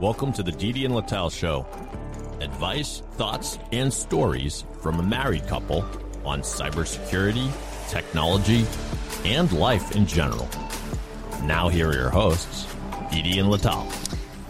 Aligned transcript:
Welcome 0.00 0.32
to 0.34 0.42
the 0.42 0.52
Didi 0.52 0.84
and 0.84 0.94
Lital 0.94 1.30
Show. 1.30 1.66
Advice, 2.40 3.02
thoughts, 3.12 3.58
and 3.72 3.92
stories 3.92 4.64
from 4.80 4.98
a 4.98 5.02
married 5.02 5.46
couple 5.46 5.84
on 6.24 6.40
cybersecurity, 6.40 7.50
technology, 7.90 8.64
and 9.24 9.52
life 9.52 9.94
in 9.94 10.06
general. 10.06 10.48
Now, 11.42 11.68
here 11.68 11.90
are 11.90 11.94
your 11.94 12.10
hosts, 12.10 12.66
Didi 13.12 13.38
and 13.38 13.48
Lital. 13.50 13.86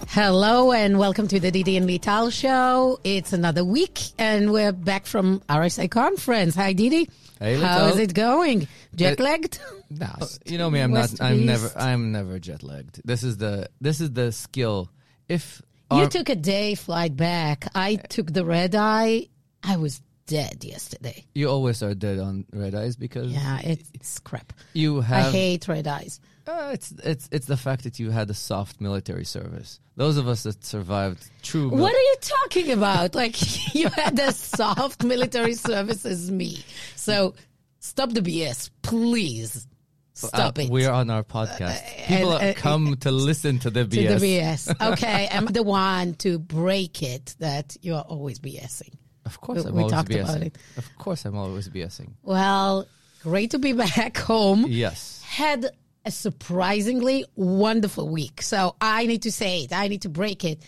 Hello 0.08 0.72
and 0.72 0.98
welcome 0.98 1.28
to 1.28 1.38
the 1.40 1.50
Didi 1.50 1.76
and 1.76 1.88
Lital 1.88 2.32
show. 2.32 2.98
It's 3.04 3.32
another 3.32 3.64
week 3.64 4.00
and 4.18 4.52
we're 4.52 4.72
back 4.72 5.06
from 5.06 5.40
RSA 5.48 5.90
conference. 5.90 6.54
Hi 6.56 6.72
Didi. 6.72 7.08
Hey, 7.38 7.56
How 7.60 7.90
Lital. 7.90 7.98
it 7.98 8.14
going? 8.14 8.62
Uh, 8.62 8.66
jet 8.96 9.20
lagged? 9.20 9.60
No, 9.88 10.08
you 10.44 10.58
know 10.58 10.68
me. 10.68 10.80
I'm 10.80 10.90
West 10.92 11.20
not. 11.20 11.30
I'm 11.30 11.36
East. 11.36 11.46
never. 11.46 11.72
I'm 11.76 12.12
never 12.12 12.38
jet 12.38 12.62
lagged. 12.62 13.00
This 13.04 13.22
is 13.22 13.36
the. 13.38 13.68
This 13.80 14.00
is 14.00 14.12
the 14.12 14.30
skill. 14.32 14.90
If 15.30 15.62
You 15.92 15.98
our- 16.02 16.08
took 16.08 16.28
a 16.28 16.36
day 16.36 16.74
flight 16.74 17.16
back. 17.16 17.68
I 17.74 17.96
took 17.96 18.32
the 18.32 18.44
red 18.44 18.74
eye. 18.74 19.28
I 19.62 19.76
was 19.76 20.00
dead 20.26 20.62
yesterday. 20.64 21.24
you 21.34 21.48
always 21.50 21.82
are 21.82 21.92
dead 21.94 22.18
on 22.20 22.44
red 22.52 22.72
eyes 22.74 22.94
because 22.96 23.32
Yeah, 23.32 23.58
it's 23.64 24.18
crap. 24.20 24.52
you 24.74 25.00
I 25.02 25.22
hate 25.22 25.66
red 25.66 25.86
eyes. 25.88 26.20
uh, 26.46 26.70
it's 26.72 26.92
it's 27.02 27.28
it's 27.32 27.46
the 27.46 27.56
fact 27.56 27.82
that 27.84 27.98
you 27.98 28.10
had 28.12 28.30
a 28.30 28.34
soft 28.34 28.80
military 28.80 29.24
service. 29.24 29.80
Those 29.96 30.16
of 30.18 30.26
us 30.28 30.44
that 30.44 30.64
survived 30.64 31.22
true. 31.42 31.68
mil- 31.70 31.80
What 31.80 31.94
are 31.94 32.06
you 32.10 32.16
talking 32.20 32.70
about? 32.70 33.14
Like 33.16 33.36
you 33.74 33.88
had 33.88 34.18
as 34.20 34.36
soft 34.36 35.02
military 35.04 35.54
service 35.54 36.06
as 36.06 36.30
me. 36.30 36.62
So 36.96 37.34
stop 37.80 38.10
the 38.12 38.22
BS, 38.22 38.70
please. 38.82 39.66
Stop 40.28 40.58
Uh, 40.58 40.62
it. 40.62 40.70
We're 40.70 40.90
on 40.90 41.10
our 41.10 41.22
podcast. 41.24 41.80
People 42.06 42.36
and, 42.36 42.56
uh, 42.56 42.60
come 42.60 42.96
to 43.00 43.10
listen 43.10 43.58
to 43.60 43.70
the 43.70 43.84
BS. 43.84 44.14
to 44.14 44.18
the 44.18 44.38
BS. 44.38 44.76
Okay, 44.92 45.28
I'm 45.30 45.46
the 45.46 45.62
one 45.62 46.14
to 46.14 46.38
break 46.38 47.02
it 47.02 47.34
that 47.38 47.76
you 47.82 47.94
are 47.94 48.02
always 48.02 48.38
BSing. 48.38 48.92
Of 49.24 49.40
course, 49.40 49.62
We- 49.64 49.68
I'm 49.70 49.74
we 49.76 49.82
always 49.82 49.92
talked 49.92 50.08
BSing. 50.10 50.22
about 50.22 50.42
it. 50.42 50.58
Of 50.76 50.98
course, 50.98 51.24
I'm 51.24 51.36
always 51.36 51.68
BSing. 51.68 52.12
Well, 52.22 52.86
great 53.22 53.50
to 53.52 53.58
be 53.58 53.72
back 53.96 54.16
home. 54.16 54.66
Yes. 54.68 55.20
Had 55.24 55.66
a 56.04 56.10
surprisingly 56.10 57.24
wonderful 57.36 58.08
week. 58.08 58.42
So 58.42 58.74
I 58.80 59.06
need 59.06 59.22
to 59.22 59.32
say 59.32 59.62
it. 59.64 59.72
I 59.72 59.88
need 59.88 60.02
to 60.02 60.08
break 60.08 60.44
it. 60.44 60.60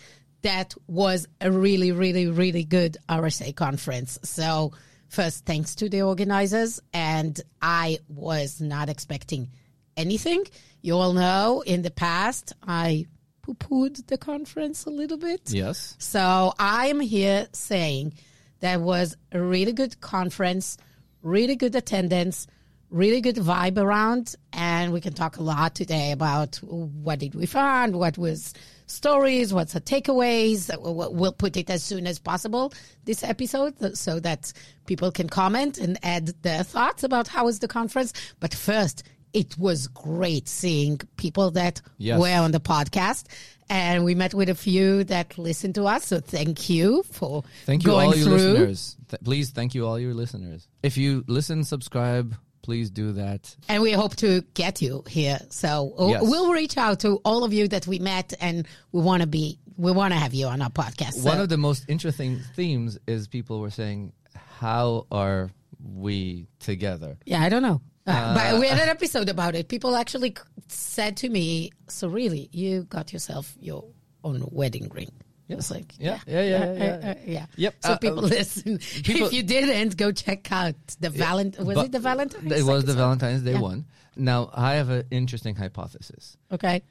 That 0.43 0.73
was 0.87 1.25
a 1.41 1.51
really, 1.51 1.91
really, 1.91 2.27
really 2.27 2.63
good 2.63 2.97
RSA 3.09 3.55
conference. 3.55 4.19
So 4.23 4.73
first, 5.13 5.45
thanks 5.45 5.75
to 5.75 5.89
the 5.89 6.01
organizers. 6.01 6.81
And 6.93 7.39
I 7.61 7.99
was 8.09 8.59
not 8.59 8.89
expecting 8.89 9.49
anything. 9.95 10.43
You 10.81 10.95
all 10.95 11.13
know 11.13 11.63
in 11.65 11.83
the 11.83 11.91
past, 11.91 12.53
I 12.63 13.05
poo-pooed 13.43 14.07
the 14.07 14.17
conference 14.17 14.85
a 14.85 14.89
little 14.89 15.17
bit. 15.17 15.41
Yes. 15.51 15.95
So 15.99 16.53
I'm 16.57 16.99
here 16.99 17.47
saying 17.53 18.13
that 18.61 18.81
was 18.81 19.15
a 19.31 19.41
really 19.41 19.73
good 19.73 19.99
conference, 20.01 20.77
really 21.21 21.55
good 21.55 21.75
attendance, 21.75 22.47
really 22.93 23.21
good 23.21 23.35
vibe 23.37 23.77
around, 23.77 24.35
and 24.53 24.93
we 24.93 25.01
can 25.01 25.13
talk 25.13 25.37
a 25.37 25.43
lot 25.43 25.73
today 25.75 26.11
about 26.11 26.57
what 26.57 27.19
did 27.19 27.33
we 27.35 27.45
find, 27.45 27.95
what 27.95 28.17
was 28.17 28.53
stories, 28.85 29.53
what's 29.53 29.73
the 29.73 29.81
takeaways. 29.81 30.69
We'll 30.81 31.13
we'll 31.13 31.33
put 31.33 31.57
it 31.57 31.69
as 31.69 31.83
soon 31.83 32.05
as 32.07 32.19
possible 32.19 32.71
this 33.05 33.23
episode 33.23 33.97
so 33.97 34.19
that 34.21 34.53
people 34.85 35.11
can 35.11 35.27
comment 35.27 35.77
and 35.79 35.97
add 36.03 36.27
their 36.43 36.63
thoughts 36.63 37.03
about 37.03 37.27
how 37.27 37.45
was 37.45 37.59
the 37.59 37.67
conference. 37.67 38.13
But 38.39 38.53
first, 38.53 39.03
it 39.33 39.57
was 39.57 39.87
great 39.87 40.47
seeing 40.47 40.99
people 41.17 41.51
that 41.51 41.81
Yes. 41.97 42.19
were 42.19 42.37
on 42.37 42.51
the 42.51 42.59
podcast. 42.59 43.25
And 43.69 44.03
we 44.05 44.13
met 44.13 44.33
with 44.35 44.49
a 44.49 44.55
few 44.55 45.03
that 45.05 45.37
listened 45.37 45.73
to 45.75 45.85
us. 45.85 46.05
So 46.05 46.19
thank 46.19 46.69
you 46.69 47.01
for 47.11 47.43
Thank 47.65 47.85
you, 47.85 47.93
all 47.93 48.13
you 48.13 48.23
through. 48.25 48.33
listeners. 48.33 48.97
Th- 49.09 49.23
please, 49.23 49.49
thank 49.49 49.73
you, 49.73 49.87
all 49.87 49.97
your 49.97 50.13
listeners. 50.13 50.67
If 50.83 50.97
you 50.97 51.23
listen, 51.27 51.63
subscribe. 51.63 52.35
Please 52.63 52.89
do 52.89 53.11
that. 53.13 53.55
And 53.69 53.83
we 53.83 53.91
hope 53.91 54.15
to 54.17 54.41
get 54.55 54.81
you 54.81 55.03
here. 55.07 55.37
So 55.49 55.93
uh, 55.99 56.07
Yes. 56.07 56.21
we'll 56.23 56.51
reach 56.51 56.77
out 56.77 57.01
to 57.01 57.17
all 57.23 57.43
of 57.43 57.53
you 57.53 57.67
that 57.67 57.85
we 57.85 57.99
met 57.99 58.33
and 58.41 58.65
we 58.91 59.01
want 59.01 59.21
to 59.21 59.27
be, 59.27 59.59
we 59.77 59.91
want 59.91 60.13
to 60.13 60.19
have 60.19 60.33
you 60.33 60.47
on 60.47 60.61
our 60.61 60.69
podcast. 60.71 61.23
One 61.23 61.37
So- 61.37 61.43
of 61.43 61.49
the 61.49 61.57
most 61.57 61.85
interesting 61.87 62.39
themes 62.55 62.97
is 63.05 63.27
people 63.27 63.59
were 63.59 63.69
saying, 63.69 64.13
"How 64.59 65.05
are 65.11 65.51
we 65.83 66.47
together?" 66.59 67.17
yeah, 67.25 67.41
I 67.43 67.49
don't 67.49 67.61
know. 67.63 67.81
Uh, 68.07 68.33
but 68.33 68.59
we 68.59 68.67
had 68.67 68.79
an 68.79 68.89
episode 68.97 69.29
about 69.29 69.55
it. 69.55 69.67
People 69.69 69.95
actually 69.95 70.35
said 70.67 71.15
to 71.17 71.29
me, 71.29 71.71
so 71.87 72.07
really, 72.09 72.49
you 72.51 72.83
got 72.83 73.13
yourself 73.13 73.55
your 73.59 73.85
own 74.25 74.43
wedding 74.51 74.89
ring. 74.93 75.11
It 75.49 75.55
was 75.55 75.69
like, 75.69 75.93
Yeah, 75.99 76.19
yeah, 76.25 76.41
yeah, 76.41 76.73
yeah, 76.73 76.73
yeah. 77.03 77.09
uh, 77.11 77.15
yeah. 77.25 77.45
Yep. 77.57 77.75
So 77.83 77.91
Uh, 77.93 77.97
people 77.97 78.19
uh, 78.25 78.29
listen. 78.29 78.77
people- 79.03 79.27
if 79.27 79.33
you 79.33 79.43
didn't, 79.43 79.97
go 79.97 80.11
check 80.11 80.51
out 80.51 80.75
the 80.99 81.09
Valentine. 81.09 81.65
Was 81.65 81.75
But 81.75 81.85
it 81.87 81.91
the 81.91 81.99
Valentine's? 81.99 82.51
It 82.51 82.63
was 82.63 82.85
the? 82.85 82.93
Valentine's 82.93 83.41
Day 83.43 83.53
Yeah. 83.53 83.59
one. 83.61 83.85
Now, 84.15 84.49
I 84.53 84.75
have 84.75 84.89
an 84.89 85.03
interesting 85.11 85.55
hypothesis. 85.55 86.37
Okay. 86.51 86.81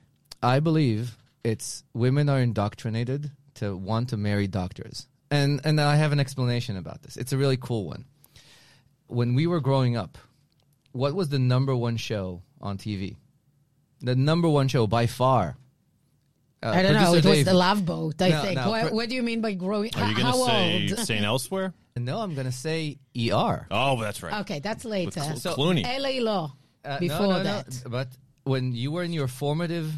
I 0.42 0.60
believe 0.60 1.16
it's 1.44 1.82
women 1.94 2.28
are 2.28 2.40
indoctrinated 2.40 3.30
to 3.54 3.76
want 3.76 4.08
to 4.10 4.16
marry 4.16 4.46
doctors. 4.48 5.06
And 5.30 5.60
and 5.64 5.80
I 5.80 5.96
have 5.96 6.12
an 6.12 6.20
explanation 6.20 6.76
about 6.76 7.02
this. 7.02 7.16
It's 7.16 7.32
a 7.32 7.38
really 7.38 7.56
cool 7.56 7.86
one. 7.86 8.04
When 9.06 9.34
we 9.34 9.46
were 9.46 9.60
growing 9.60 9.96
up, 9.96 10.18
what 10.92 11.14
was 11.14 11.28
the 11.30 11.38
number 11.38 11.74
one 11.74 11.96
show 11.96 12.42
on 12.60 12.76
TV? 12.76 13.16
The 14.00 14.14
number 14.16 14.48
one 14.48 14.68
show 14.68 14.86
by 14.86 15.06
far. 15.06 15.56
Uh, 16.62 16.68
I 16.70 16.82
don't 16.82 16.94
know. 16.94 17.12
Producer 17.12 17.28
It 17.28 17.36
was 17.38 17.44
the 17.44 17.54
Love 17.54 17.84
Boat. 17.84 18.22
I 18.22 18.28
No, 18.28 18.42
think. 18.42 18.56
no, 18.56 18.70
what, 18.70 18.82
pro- 18.86 18.94
what 18.94 19.08
do 19.08 19.14
you 19.16 19.22
mean 19.22 19.40
by 19.40 19.52
growing? 19.54 19.90
Are 19.96 20.08
you 20.08 20.14
how 20.14 20.32
going 20.32 20.32
to 20.32 20.88
say 20.88 20.88
old? 20.96 20.98
St. 21.06 21.24
Elsewhere? 21.24 21.74
No, 21.96 22.20
I'm 22.20 22.34
going 22.34 22.46
to 22.46 22.52
say 22.52 22.98
ER. 23.18 23.66
Oh, 23.70 24.00
that's 24.00 24.22
right. 24.22 24.40
Okay, 24.42 24.60
that's 24.60 24.84
later. 24.84 25.10
Cl- 25.20 25.36
So- 25.36 25.54
Clooney. 25.54 25.82
LA 25.84 26.22
Law. 26.22 26.52
Uh, 26.84 26.94
no, 26.94 26.98
before 27.00 27.26
no, 27.26 27.36
no, 27.38 27.42
that. 27.44 27.82
But 27.88 28.08
when 28.44 28.72
you 28.72 28.90
were 28.92 29.02
in 29.02 29.12
your 29.12 29.28
formative 29.28 29.92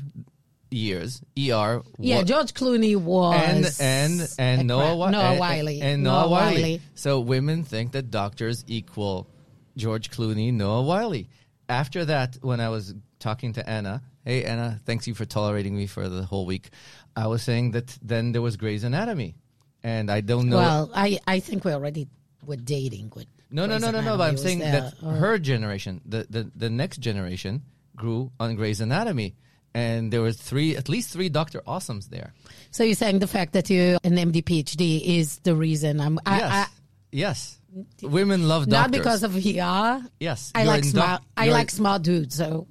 years, 0.70 1.20
ER. 1.38 1.82
Yeah, 1.98 2.16
wa- 2.19 2.25
George 2.25 2.52
Clooney 2.54 2.96
was 2.96 3.78
and 3.81 4.20
and 4.20 4.28
and 4.38 4.66
Noah, 4.69 4.81
crap- 4.81 4.88
Wi- 4.91 5.10
Noah 5.12 5.31
and- 5.31 5.41
Wiley. 5.41 5.81
and 5.82 6.02
Noah, 6.02 6.20
Noah 6.22 6.31
Wiley. 6.31 6.54
Wiley. 6.62 6.81
So 6.94 7.20
women 7.20 7.64
think 7.64 7.92
that 7.92 8.10
doctors 8.10 8.64
equal 8.66 9.28
George 9.76 10.10
Clooney, 10.10 10.52
Noah 10.52 10.82
Wiley. 10.82 11.28
After 11.69 12.04
that, 12.06 12.36
when 12.42 12.60
I 12.60 12.69
was 12.70 12.94
talking 13.19 13.54
to 13.54 13.69
Anna, 13.69 14.02
hey 14.24 14.44
Anna, 14.44 14.80
thanks 14.84 15.06
you 15.06 15.14
for 15.14 15.24
tolerating 15.24 15.76
me 15.76 15.86
for 15.86 16.08
the 16.08 16.22
whole 16.24 16.46
week. 16.46 16.70
I 17.16 17.26
was 17.26 17.42
saying 17.42 17.72
that 17.72 17.96
then 18.02 18.32
there 18.32 18.42
was 18.42 18.56
Grey's 18.56 18.84
Anatomy, 18.84 19.36
and 19.82 20.10
I 20.10 20.20
don't 20.20 20.48
know. 20.48 20.56
Well, 20.56 20.90
I 20.94 21.18
I 21.26 21.40
think 21.40 21.64
we 21.64 21.72
already 21.72 22.08
were 22.44 22.56
dating 22.56 23.12
with. 23.14 23.26
no, 23.50 23.62
no, 23.66 23.68
Grey's 23.78 23.82
no, 23.82 23.90
no, 23.90 23.92
no. 23.92 23.98
Anatomy 24.14 24.18
But 24.18 24.28
I'm 24.28 24.36
saying 24.38 24.58
there, 24.60 24.72
that 24.80 24.94
or- 25.02 25.12
her 25.12 25.38
generation, 25.38 26.00
the, 26.04 26.26
the 26.28 26.50
the 26.56 26.70
next 26.70 26.98
generation, 26.98 27.62
grew 27.96 28.32
on 28.40 28.56
Grey's 28.56 28.80
Anatomy, 28.80 29.36
and 29.74 30.12
there 30.12 30.22
was 30.22 30.36
three, 30.36 30.76
at 30.76 30.88
least 30.88 31.12
three 31.12 31.28
Doctor 31.28 31.60
Awesomes 31.66 32.08
there. 32.08 32.32
So 32.70 32.82
you're 32.84 32.94
saying 32.96 33.20
the 33.20 33.26
fact 33.26 33.52
that 33.52 33.70
you're 33.70 33.98
an 34.04 34.16
MD 34.16 34.42
PhD 34.42 35.02
is 35.18 35.38
the 35.40 35.54
reason 35.54 36.00
I'm. 36.00 36.18
I, 36.26 36.38
yes, 36.38 36.52
I, 36.52 36.66
yes. 37.12 37.58
Women 38.02 38.48
love 38.48 38.64
dogs. 38.68 38.72
not 38.72 38.90
because 38.90 39.22
of 39.22 39.34
ER. 39.36 40.02
Yes, 40.20 40.52
I 40.54 40.64
like 40.64 40.84
smart. 40.84 41.20
doc- 41.20 41.22
I 41.36 41.48
like 41.48 41.70
smart 41.70 42.02
dudes. 42.02 42.36
So 42.36 42.66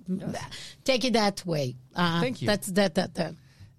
take 0.83 1.05
it 1.05 1.13
that 1.13 1.45
way. 1.45 1.75
Uh, 1.95 2.21
Thank 2.21 2.41
you. 2.41 2.47
That's 2.47 2.67
that 2.67 2.95
that 2.95 3.15
that. 3.15 3.35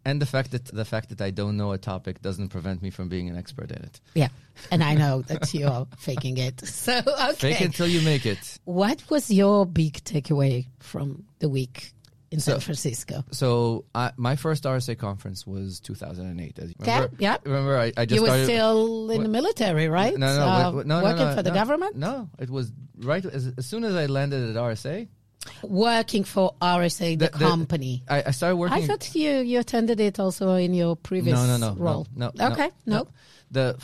And 0.07 0.21
the 0.21 0.27
fact 0.27 0.51
that 0.51 0.67
the 0.67 0.85
fact 0.85 1.09
that 1.09 1.23
I 1.23 1.31
don't 1.31 1.57
know 1.57 1.73
a 1.73 1.79
topic 1.79 2.21
doesn't 2.21 2.49
prevent 2.49 2.83
me 2.83 2.91
from 2.91 3.09
being 3.09 3.31
an 3.31 3.39
expert 3.39 3.71
in 3.71 3.83
it. 3.83 4.01
Yeah, 4.15 4.29
and 4.71 4.85
I 4.85 4.95
know 4.95 5.23
that 5.23 5.55
you're 5.59 5.87
faking 5.99 6.37
it. 6.37 6.61
So 6.67 6.99
okay. 6.99 7.33
Fake 7.35 7.61
it 7.63 7.65
until 7.65 7.87
you 7.87 8.03
make 8.03 8.27
it. 8.27 8.59
What 8.65 9.03
was 9.11 9.31
your 9.31 9.65
big 9.65 10.05
takeaway 10.05 10.67
from 10.79 11.25
the 11.39 11.49
week 11.49 11.93
in 12.35 12.41
San 12.41 12.61
Francisco? 12.61 13.25
So 13.31 13.85
I, 13.95 14.13
my 14.17 14.37
first 14.37 14.65
RSA 14.65 14.99
conference 14.99 15.47
was 15.47 15.81
2008. 15.81 16.59
As 16.59 16.69
you 16.69 16.75
remember, 16.81 17.05
Okay, 17.07 17.17
yeah. 17.19 17.37
Remember, 17.45 17.79
I, 17.79 17.93
I 17.97 18.05
just 18.05 18.17
You 18.17 18.23
were 18.23 18.29
started. 18.29 18.45
still 18.45 19.11
in 19.11 19.23
the 19.23 19.29
military, 19.29 19.89
right? 19.89 20.17
no, 20.17 20.27
no, 20.37 20.43
Uh, 20.47 20.73
wait, 20.73 20.87
no, 20.87 20.99
no, 21.01 21.05
working 21.05 21.27
no, 21.31 21.35
for 21.37 21.43
the 21.43 21.51
no. 21.51 21.55
government, 21.61 21.97
No, 21.97 22.29
it 22.39 22.51
was 22.51 22.73
right 22.99 23.25
as, 23.25 23.53
as 23.57 23.65
soon 23.67 23.85
as 23.85 23.95
I 23.95 24.07
landed 24.07 24.43
at 24.51 24.57
RSA. 24.57 25.09
working 25.63 26.25
for 26.25 26.55
RSA, 26.61 27.19
the, 27.19 27.27
The- 27.31 27.39
the- 27.39 27.45
company. 27.49 28.03
I, 28.09 28.25
I 28.27 28.31
started 28.33 28.57
working. 28.57 28.83
I 28.83 28.87
thought 28.87 29.15
you 29.15 29.31
you 29.51 29.59
attended 29.61 30.01
it 30.01 30.19
also 30.19 30.55
in 30.55 30.73
your 30.75 30.97
previous 30.97 31.37
no, 31.39 31.47
no, 31.47 31.57
no, 31.57 31.75
role. 31.77 32.07
no, 32.17 32.31
no. 32.35 32.49
Okay, 32.53 32.71
no. 32.87 32.97
no. 32.97 33.09
The 33.51 33.77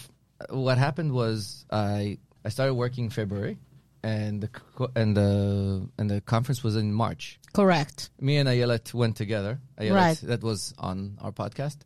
what 0.49 0.79
happened 0.79 1.13
was 1.13 1.67
I 1.71 2.19
I 2.45 2.49
started 2.49 2.75
working 2.75 3.11
February, 3.11 3.59
and 4.03 4.41
the 4.43 4.49
co- 4.49 4.91
and 4.97 5.17
the 5.17 5.89
and 5.99 6.11
the 6.11 6.21
conference 6.21 6.63
was 6.65 6.77
in 6.77 6.93
March. 6.93 7.39
Correct. 7.53 8.11
me 8.21 8.37
and 8.39 8.49
Ayelet 8.49 8.95
went 8.95 9.17
together. 9.17 9.59
Ayelet, 9.79 9.95
Right. 9.95 10.21
That 10.23 10.43
was 10.43 10.73
on 10.79 11.19
our 11.21 11.33
podcast. 11.33 11.77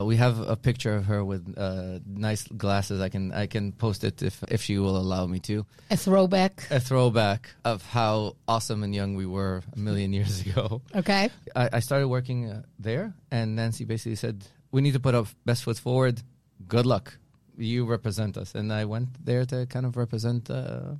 We 0.00 0.14
have 0.16 0.38
a 0.48 0.54
picture 0.54 0.94
of 0.94 1.06
her 1.06 1.24
with 1.24 1.42
uh, 1.58 1.98
nice 2.06 2.46
glasses. 2.46 3.00
I 3.00 3.08
can 3.08 3.32
I 3.32 3.46
can 3.48 3.72
post 3.72 4.04
it 4.04 4.22
if 4.22 4.44
if 4.48 4.62
she 4.62 4.78
will 4.78 4.96
allow 4.96 5.26
me 5.26 5.40
to. 5.40 5.66
A 5.90 5.96
throwback. 5.96 6.68
A 6.70 6.78
throwback 6.78 7.50
of 7.64 7.82
how 7.84 8.36
awesome 8.46 8.84
and 8.84 8.94
young 8.94 9.16
we 9.16 9.26
were 9.26 9.62
a 9.74 9.78
million 9.78 10.12
years 10.12 10.40
ago. 10.46 10.82
Okay. 10.94 11.30
I, 11.56 11.68
I 11.72 11.80
started 11.80 12.06
working 12.06 12.46
uh, 12.48 12.62
there, 12.78 13.12
and 13.32 13.56
Nancy 13.56 13.84
basically 13.84 14.14
said, 14.16 14.46
we 14.70 14.82
need 14.82 14.92
to 14.94 15.00
put 15.00 15.14
our 15.16 15.26
best 15.44 15.64
foot 15.64 15.78
forward. 15.78 16.22
Good 16.68 16.86
luck. 16.86 17.18
You 17.56 17.84
represent 17.84 18.36
us. 18.36 18.54
And 18.54 18.72
I 18.72 18.84
went 18.84 19.08
there 19.24 19.44
to 19.46 19.66
kind 19.66 19.84
of 19.84 19.96
represent. 19.96 20.48
Uh, 20.48 20.94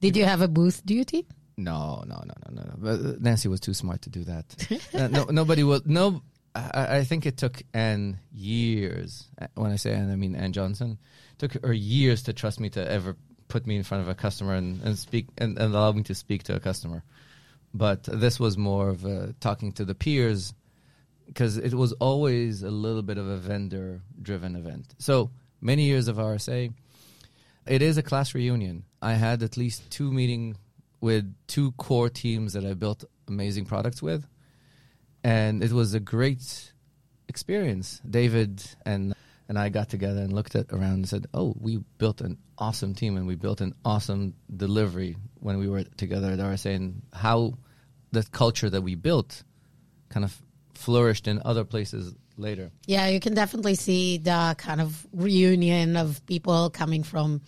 Did 0.00 0.16
you 0.16 0.24
have 0.24 0.40
a 0.40 0.48
booth 0.48 0.84
duty? 0.84 1.26
no, 1.56 2.02
no, 2.06 2.22
no, 2.24 2.34
no, 2.50 2.62
no. 2.62 2.74
But 2.78 3.00
uh, 3.00 3.12
Nancy 3.20 3.48
was 3.48 3.60
too 3.60 3.74
smart 3.74 4.02
to 4.02 4.10
do 4.10 4.24
that. 4.24 4.80
uh, 4.94 5.08
no, 5.08 5.24
nobody 5.24 5.62
will. 5.62 5.82
No, 5.84 6.22
I, 6.54 6.98
I 6.98 7.04
think 7.04 7.26
it 7.26 7.36
took 7.36 7.62
Anne 7.74 8.18
years. 8.32 9.28
uh, 9.40 9.46
When 9.54 9.70
I 9.70 9.76
say 9.76 9.92
Anne, 9.92 10.10
I 10.10 10.16
mean 10.16 10.34
Anne 10.34 10.52
Johnson. 10.52 10.98
Took 11.38 11.62
her 11.64 11.72
years 11.72 12.22
to 12.24 12.32
trust 12.32 12.60
me 12.60 12.70
to 12.70 12.90
ever 12.90 13.16
put 13.48 13.66
me 13.66 13.76
in 13.76 13.82
front 13.82 14.02
of 14.02 14.08
a 14.08 14.14
customer 14.14 14.54
and, 14.54 14.80
and 14.82 14.98
speak 14.98 15.26
and, 15.38 15.58
and 15.58 15.74
allow 15.74 15.92
me 15.92 16.02
to 16.04 16.14
speak 16.14 16.44
to 16.44 16.54
a 16.56 16.60
customer. 16.60 17.02
But 17.74 18.04
this 18.04 18.40
was 18.40 18.56
more 18.56 18.88
of 18.88 19.04
a 19.04 19.34
talking 19.40 19.72
to 19.72 19.84
the 19.84 19.94
peers 19.94 20.54
because 21.26 21.56
it 21.58 21.74
was 21.74 21.92
always 21.94 22.62
a 22.62 22.70
little 22.70 23.02
bit 23.02 23.18
of 23.18 23.28
a 23.28 23.36
vendor 23.36 24.00
driven 24.20 24.56
event. 24.56 24.94
So 24.98 25.30
many 25.60 25.84
years 25.84 26.08
of 26.08 26.16
RSA, 26.16 26.72
it 27.70 27.82
is 27.82 27.96
a 27.96 28.02
class 28.02 28.34
reunion. 28.34 28.84
I 29.00 29.12
had 29.12 29.44
at 29.44 29.56
least 29.56 29.88
two 29.90 30.10
meeting 30.12 30.56
with 31.00 31.32
two 31.46 31.70
core 31.72 32.10
teams 32.10 32.54
that 32.54 32.64
I 32.64 32.74
built 32.74 33.04
amazing 33.28 33.64
products 33.64 34.02
with, 34.02 34.26
and 35.22 35.62
it 35.62 35.70
was 35.70 35.94
a 35.94 36.00
great 36.00 36.72
experience. 37.28 38.02
David 38.08 38.62
and 38.84 39.14
and 39.48 39.58
I 39.58 39.68
got 39.68 39.88
together 39.88 40.20
and 40.20 40.32
looked 40.32 40.56
at 40.56 40.72
around 40.72 40.94
and 40.94 41.08
said, 41.08 41.26
"Oh, 41.32 41.54
we 41.58 41.78
built 41.98 42.20
an 42.20 42.38
awesome 42.58 42.92
team 42.94 43.16
and 43.16 43.26
we 43.28 43.36
built 43.36 43.60
an 43.60 43.74
awesome 43.84 44.34
delivery 44.54 45.16
when 45.38 45.58
we 45.58 45.68
were 45.68 45.84
together 45.96 46.32
at 46.32 46.40
RSA, 46.40 46.74
and 46.74 47.02
how 47.12 47.54
the 48.10 48.24
culture 48.32 48.68
that 48.68 48.82
we 48.82 48.96
built 48.96 49.44
kind 50.08 50.24
of 50.24 50.36
flourished 50.74 51.28
in 51.28 51.40
other 51.44 51.64
places 51.64 52.14
later." 52.40 52.70
Yeah, 52.86 53.08
you 53.08 53.20
can 53.20 53.34
definitely 53.34 53.74
see 53.74 54.18
the 54.18 54.54
kind 54.58 54.80
of 54.80 55.06
reunion 55.12 55.96
of 55.96 56.24
people 56.26 56.70
coming 56.70 57.02
from 57.04 57.40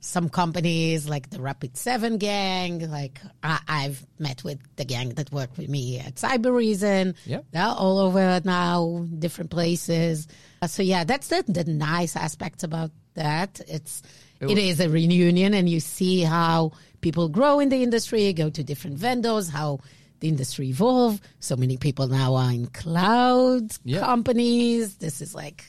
some 0.00 0.28
companies 0.28 1.08
like 1.08 1.30
the 1.30 1.38
Rapid7 1.38 2.18
gang. 2.18 2.90
Like 2.90 3.20
I, 3.42 3.58
I've 3.66 4.04
met 4.18 4.44
with 4.44 4.58
the 4.76 4.84
gang 4.84 5.10
that 5.14 5.32
worked 5.32 5.56
with 5.56 5.70
me 5.70 5.98
at 5.98 6.16
Cybereason. 6.16 7.14
Yeah. 7.24 7.40
they're 7.52 7.64
all 7.64 7.98
over 7.98 8.40
now, 8.44 9.06
different 9.18 9.50
places. 9.50 10.28
Uh, 10.60 10.66
So 10.66 10.82
yeah, 10.82 11.04
that's 11.04 11.28
the, 11.28 11.42
the 11.48 11.64
nice 11.64 12.16
aspects 12.16 12.62
about 12.64 12.90
that. 13.14 13.60
It's 13.66 14.02
It 14.40 14.50
it 14.58 14.78
wa- 14.78 14.84
a 14.84 14.88
reunion, 14.88 15.54
and 15.54 15.70
you 15.70 15.80
see 15.80 16.20
how 16.20 16.72
people 17.00 17.28
grow 17.30 17.60
in 17.60 17.68
the 17.70 17.82
industry, 17.82 18.30
go 18.34 18.50
to 18.50 18.62
different 18.62 18.98
vendors, 18.98 19.48
how 19.48 19.78
the 20.24 20.28
industry 20.28 20.68
evolve. 20.68 21.20
So 21.40 21.56
many 21.56 21.76
people 21.76 22.08
now 22.08 22.34
are 22.34 22.50
in 22.50 22.66
cloud 22.68 23.72
Yeah. 23.84 24.00
companies. 24.00 24.96
This 24.96 25.20
is 25.20 25.34
like 25.34 25.64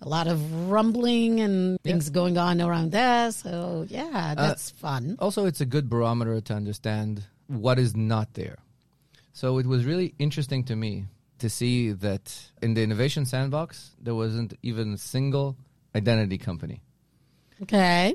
a 0.00 0.08
lot 0.08 0.26
of 0.26 0.38
rumbling 0.70 1.40
and 1.40 1.78
things 1.82 2.10
going 2.10 2.36
on 2.38 2.60
around 2.60 2.90
there. 2.92 3.30
So 3.32 3.84
yeah, 3.88 4.34
uh, 4.36 4.42
that's 4.46 4.70
fun. 4.70 5.16
also 5.18 5.44
it's 5.46 5.60
a 5.60 5.66
good 5.66 5.88
barometer 5.88 6.40
to 6.40 6.54
understand 6.54 7.24
what 7.48 7.78
is 7.78 7.94
not 7.94 8.32
there. 8.34 8.58
So 9.34 9.58
it 9.58 9.66
was 9.66 9.84
really 9.84 10.14
interesting 10.18 10.64
to 10.64 10.74
me 10.76 11.04
to 11.38 11.48
see 11.50 11.92
that 11.92 12.24
in 12.62 12.74
the 12.74 12.82
innovation 12.82 13.24
sandbox 13.26 13.90
there 14.00 14.14
wasn't 14.14 14.54
even 14.62 14.94
a 14.94 14.98
single 14.98 15.56
identity 15.94 16.38
company. 16.38 16.80
Okay, 17.62 18.14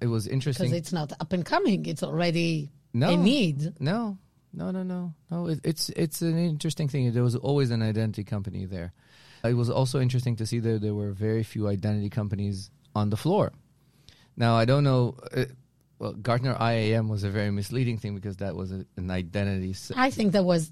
It 0.00 0.06
was 0.06 0.26
interesting 0.26 0.70
because 0.70 0.78
it's 0.78 0.92
not 0.92 1.12
up 1.20 1.32
and 1.32 1.44
coming; 1.44 1.86
it's 1.86 2.02
already 2.02 2.70
No. 2.94 3.08
a 3.10 3.16
need. 3.16 3.74
No, 3.80 4.16
no, 4.52 4.70
no, 4.70 4.82
no, 4.82 5.14
no. 5.30 5.46
It, 5.48 5.60
it's 5.64 5.88
it's 5.90 6.22
an 6.22 6.36
interesting 6.38 6.88
thing. 6.88 7.12
There 7.12 7.22
was 7.22 7.36
always 7.36 7.70
an 7.70 7.82
identity 7.82 8.24
company 8.24 8.64
there. 8.66 8.92
It 9.44 9.54
was 9.54 9.70
also 9.70 10.00
interesting 10.00 10.36
to 10.36 10.46
see 10.46 10.58
that 10.60 10.80
there 10.80 10.94
were 10.94 11.12
very 11.12 11.42
few 11.44 11.68
identity 11.68 12.10
companies 12.10 12.70
on 12.94 13.10
the 13.10 13.16
floor. 13.16 13.52
Now 14.36 14.56
I 14.56 14.64
don't 14.64 14.84
know. 14.84 15.16
Uh, 15.36 15.44
well, 15.98 16.12
Gartner 16.12 16.56
IAM 16.60 17.08
was 17.08 17.24
a 17.24 17.30
very 17.30 17.50
misleading 17.50 17.98
thing 17.98 18.14
because 18.14 18.36
that 18.38 18.54
was 18.54 18.70
a, 18.72 18.84
an 18.96 19.10
identity. 19.10 19.70
s- 19.70 19.92
I 19.96 20.10
think 20.10 20.32
there 20.32 20.42
was 20.44 20.70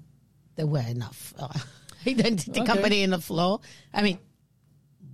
there 0.55 0.67
were 0.67 0.81
enough 0.87 1.33
uh, 1.37 1.47
identity 2.07 2.51
Okay. 2.61 2.65
company 2.65 3.03
in 3.03 3.11
the 3.11 3.19
floor. 3.21 3.59
I 3.93 4.01
mean, 4.01 4.19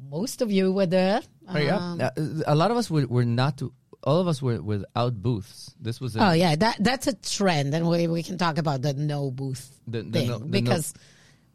most 0.10 0.42
of 0.42 0.52
you 0.52 0.72
were 0.72 0.86
there. 0.86 1.22
Oh, 1.48 1.58
yeah. 1.60 1.78
Um, 1.78 2.00
Uh, 2.02 2.10
a 2.46 2.56
lot 2.56 2.72
of 2.72 2.78
us 2.78 2.90
were, 2.90 3.06
were 3.08 3.26
not. 3.26 3.62
All 4.04 4.20
of 4.20 4.28
us 4.28 4.42
were 4.42 4.62
without 4.62 5.22
booths. 5.22 5.74
This 5.80 6.02
was 6.02 6.16
a, 6.16 6.28
Oh 6.30 6.32
yeah, 6.34 6.56
that 6.56 6.78
that's 6.80 7.08
a 7.08 7.14
trend, 7.14 7.74
and 7.74 7.88
we 7.88 8.08
we 8.08 8.22
can 8.24 8.38
talk 8.38 8.58
about 8.58 8.82
the 8.82 8.94
no 8.94 9.32
booth 9.32 9.80
The- 9.88 10.02
the 10.04 10.12
thing 10.12 10.28
no- 10.30 10.40
the 10.40 10.46
no- 10.46 10.52
because 10.52 10.94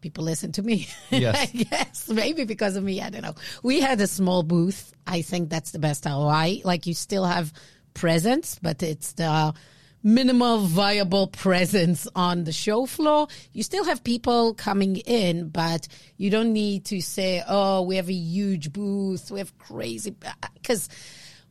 people 0.00 0.24
listen 0.24 0.52
to 0.52 0.62
me. 0.62 0.88
Yes. 1.10 1.50
yes, 1.52 2.08
maybe 2.08 2.44
because 2.44 2.76
of 2.76 2.84
me. 2.84 3.00
I 3.02 3.10
don't 3.10 3.22
know. 3.22 3.34
We 3.62 3.80
had 3.80 4.00
a 4.00 4.06
small 4.06 4.42
booth. 4.42 4.92
I 5.06 5.22
think 5.22 5.50
that's 5.50 5.72
the 5.72 5.78
best 5.78 6.06
ROI. 6.06 6.62
Like 6.64 6.86
you 6.86 6.94
still 6.94 7.24
have 7.24 7.52
presence, 7.94 8.58
but 8.62 8.82
it's 8.82 9.12
the 9.14 9.52
minimal 10.04 10.58
viable 10.60 11.26
presence 11.26 12.06
on 12.14 12.44
the 12.44 12.52
show 12.52 12.86
floor. 12.86 13.26
You 13.52 13.62
still 13.64 13.84
have 13.84 14.04
people 14.04 14.54
coming 14.54 14.96
in, 14.96 15.48
but 15.48 15.88
you 16.16 16.30
don't 16.30 16.52
need 16.52 16.84
to 16.86 17.00
say, 17.02 17.42
"Oh, 17.46 17.82
we 17.82 17.96
have 17.96 18.08
a 18.08 18.12
huge 18.14 18.72
booth. 18.72 19.30
We 19.30 19.40
have 19.40 19.56
crazy," 19.58 20.14
uh, 20.24 20.32
because 20.54 20.88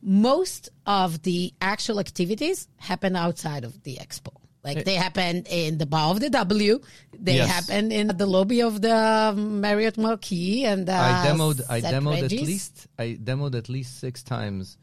most 0.02 0.68
of 0.86 1.22
the 1.22 1.52
actual 1.60 1.98
activities 2.00 2.68
happen 2.76 3.16
outside 3.16 3.64
of 3.64 3.82
the 3.82 3.96
expo. 3.96 4.32
Like 4.64 4.84
they 4.84 4.94
happen 4.96 5.44
in 5.48 5.78
the 5.78 5.86
bar 5.86 6.10
of 6.10 6.20
the 6.20 6.28
W, 6.30 6.80
they 7.18 7.36
Yes. 7.36 7.48
happen 7.48 7.90
in 7.92 8.08
the 8.08 8.26
lobby 8.26 8.60
of 8.60 8.82
the 8.82 9.32
Marriott 9.36 9.96
Marquis, 9.96 10.64
and 10.66 10.88
uh, 10.90 10.92
I 10.92 11.26
demoed. 11.28 11.62
I 11.70 11.80
demoed 11.80 12.22
at 12.22 12.32
least. 12.32 12.86
I 12.98 13.16
demoed 13.22 13.54
at 13.54 13.68
least 13.68 13.98
six 13.98 14.22
times 14.22 14.76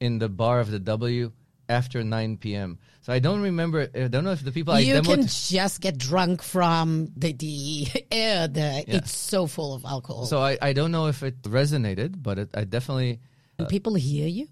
in 0.00 0.18
the 0.20 0.28
bar 0.28 0.60
of 0.60 0.70
the 0.70 0.78
W 0.78 1.32
after 1.68 2.02
9 2.04 2.36
p.m. 2.38 2.78
So 3.02 3.12
I 3.12 3.18
don't 3.18 3.42
remember. 3.42 3.88
I 3.94 4.06
don't 4.08 4.24
know 4.24 4.30
if 4.32 4.42
the 4.42 4.52
people 4.52 4.72
I 4.72 4.78
You 4.80 4.94
demoed. 4.94 5.04
can 5.04 5.26
just 5.26 5.80
get 5.80 5.98
drunk 5.98 6.40
from 6.42 7.10
the, 7.16 7.32
the 7.32 7.88
air 8.10 8.48
there. 8.48 8.84
It's 8.86 9.14
so 9.14 9.46
full 9.46 9.74
of 9.74 9.84
alcohol. 9.84 10.24
so 10.26 10.38
I, 10.38 10.56
I 10.62 10.72
don't 10.72 10.92
know 10.92 11.08
if 11.08 11.22
it 11.22 11.42
resonated, 11.42 12.22
but 12.22 12.38
it, 12.38 12.50
I 12.54 12.64
definitely. 12.64 13.20
And 13.58 13.68
people 13.68 13.94
hear 13.94 14.28
you. 14.28 14.48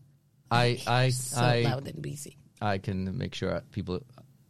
I 0.55 0.79
I 0.87 1.11
So 1.11 1.41
I 1.41 1.63
loud 1.63 1.87
and 1.89 2.01
busy. 2.01 2.37
I 2.61 2.79
can 2.79 3.17
make 3.19 3.35
sure 3.35 3.63
people 3.73 4.01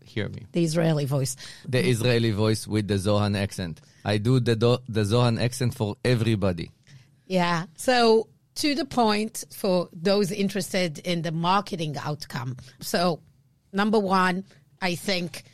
hear 0.04 0.28
me. 0.28 0.46
The 0.52 0.62
Israeli 0.62 1.04
voice. 1.06 1.36
The 1.68 1.84
Israeli 1.86 2.30
voice 2.30 2.66
with 2.66 2.88
the 2.88 2.94
Zohan 2.94 3.36
accent. 3.36 3.80
I 4.04 4.18
do 4.18 4.40
the 4.40 4.56
do, 4.56 4.78
the 4.88 5.02
Zohan 5.02 5.40
accent 5.40 5.74
for 5.74 5.96
everybody. 6.04 6.70
Yeah. 7.26 7.66
So 7.76 8.28
to 8.56 8.74
the 8.74 8.84
point 8.84 9.44
for 9.52 9.88
those 9.92 10.30
interested 10.30 10.98
in 10.98 11.22
the 11.22 11.32
marketing 11.32 11.96
outcome. 11.98 12.56
So 12.80 13.20
number 13.72 13.98
one, 13.98 14.44
I 14.80 14.94
think 14.94 15.44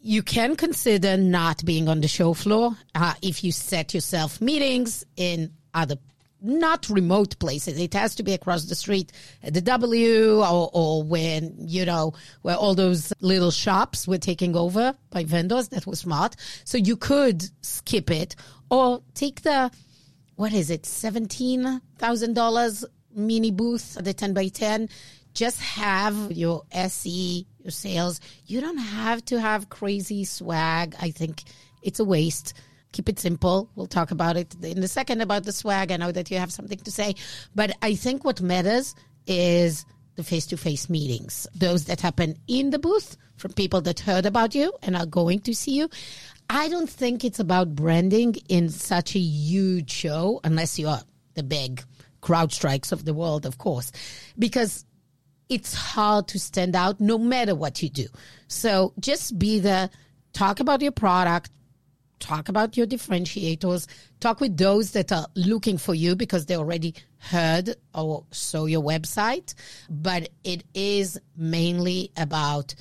you 0.00 0.22
can 0.22 0.56
consider 0.56 1.16
not 1.16 1.64
being 1.64 1.88
on 1.88 2.00
the 2.00 2.08
show 2.08 2.34
floor 2.34 2.76
uh, 2.94 3.14
if 3.22 3.44
you 3.44 3.52
set 3.52 3.94
yourself 3.94 4.40
meetings 4.40 5.04
in 5.16 5.52
other 5.72 5.96
not 6.44 6.88
remote 6.90 7.38
places. 7.38 7.78
It 7.78 7.94
has 7.94 8.14
to 8.16 8.22
be 8.22 8.34
across 8.34 8.64
the 8.64 8.74
street 8.74 9.12
at 9.42 9.54
the 9.54 9.62
W 9.62 10.42
or, 10.42 10.68
or 10.72 11.02
when, 11.02 11.54
you 11.58 11.86
know, 11.86 12.12
where 12.42 12.56
all 12.56 12.74
those 12.74 13.12
little 13.20 13.50
shops 13.50 14.06
were 14.06 14.18
taking 14.18 14.54
over 14.54 14.94
by 15.10 15.24
vendors. 15.24 15.68
That 15.68 15.86
was 15.86 16.00
smart. 16.00 16.36
So 16.64 16.76
you 16.76 16.96
could 16.96 17.44
skip 17.62 18.10
it 18.10 18.36
or 18.70 19.02
take 19.14 19.40
the, 19.42 19.70
what 20.36 20.52
is 20.52 20.70
it, 20.70 20.82
$17,000 20.82 22.84
mini 23.14 23.50
booth 23.50 23.94
the 23.94 24.12
10 24.12 24.34
by 24.34 24.48
10. 24.48 24.88
Just 25.32 25.60
have 25.60 26.30
your 26.30 26.62
SE, 26.70 27.46
your 27.62 27.70
sales. 27.70 28.20
You 28.46 28.60
don't 28.60 28.78
have 28.78 29.24
to 29.26 29.40
have 29.40 29.68
crazy 29.68 30.24
swag. 30.24 30.94
I 31.00 31.10
think 31.10 31.42
it's 31.82 32.00
a 32.00 32.04
waste. 32.04 32.54
Keep 32.94 33.08
it 33.08 33.18
simple. 33.18 33.68
We'll 33.74 33.88
talk 33.88 34.12
about 34.12 34.36
it 34.36 34.54
in 34.62 34.80
a 34.80 34.86
second 34.86 35.20
about 35.20 35.42
the 35.42 35.50
swag. 35.50 35.90
I 35.90 35.96
know 35.96 36.12
that 36.12 36.30
you 36.30 36.38
have 36.38 36.52
something 36.52 36.78
to 36.78 36.92
say, 36.92 37.16
but 37.52 37.76
I 37.82 37.96
think 37.96 38.22
what 38.24 38.40
matters 38.40 38.94
is 39.26 39.84
the 40.14 40.22
face 40.22 40.46
to 40.46 40.56
face 40.56 40.88
meetings, 40.88 41.48
those 41.56 41.86
that 41.86 42.00
happen 42.00 42.36
in 42.46 42.70
the 42.70 42.78
booth 42.78 43.16
from 43.36 43.52
people 43.52 43.80
that 43.80 43.98
heard 43.98 44.26
about 44.26 44.54
you 44.54 44.72
and 44.80 44.94
are 44.94 45.06
going 45.06 45.40
to 45.40 45.56
see 45.56 45.72
you. 45.72 45.88
I 46.48 46.68
don't 46.68 46.88
think 46.88 47.24
it's 47.24 47.40
about 47.40 47.74
branding 47.74 48.36
in 48.48 48.68
such 48.68 49.16
a 49.16 49.18
huge 49.18 49.90
show 49.90 50.38
unless 50.44 50.78
you're 50.78 51.00
the 51.34 51.42
big 51.42 51.82
CrowdStrikes 52.22 52.92
of 52.92 53.04
the 53.04 53.12
world, 53.12 53.44
of 53.44 53.58
course, 53.58 53.90
because 54.38 54.84
it's 55.48 55.74
hard 55.74 56.28
to 56.28 56.38
stand 56.38 56.76
out 56.76 57.00
no 57.00 57.18
matter 57.18 57.56
what 57.56 57.82
you 57.82 57.88
do. 57.88 58.06
So 58.46 58.92
just 59.00 59.36
be 59.36 59.58
there, 59.58 59.90
talk 60.32 60.60
about 60.60 60.80
your 60.80 60.92
product, 60.92 61.50
talk 62.18 62.48
about 62.48 62.76
your 62.76 62.86
differentiators, 62.86 63.86
talk 64.20 64.40
with 64.40 64.56
those 64.56 64.92
that 64.92 65.12
are 65.12 65.26
looking 65.34 65.78
for 65.78 65.94
you 65.94 66.16
because 66.16 66.46
they 66.46 66.56
already 66.56 66.94
heard 67.18 67.74
or 67.94 68.24
saw 68.30 68.66
your 68.66 68.82
website. 68.82 69.54
But 69.90 70.30
it 70.42 70.64
is 70.74 71.18
mainly 71.36 72.10
about 72.16 72.74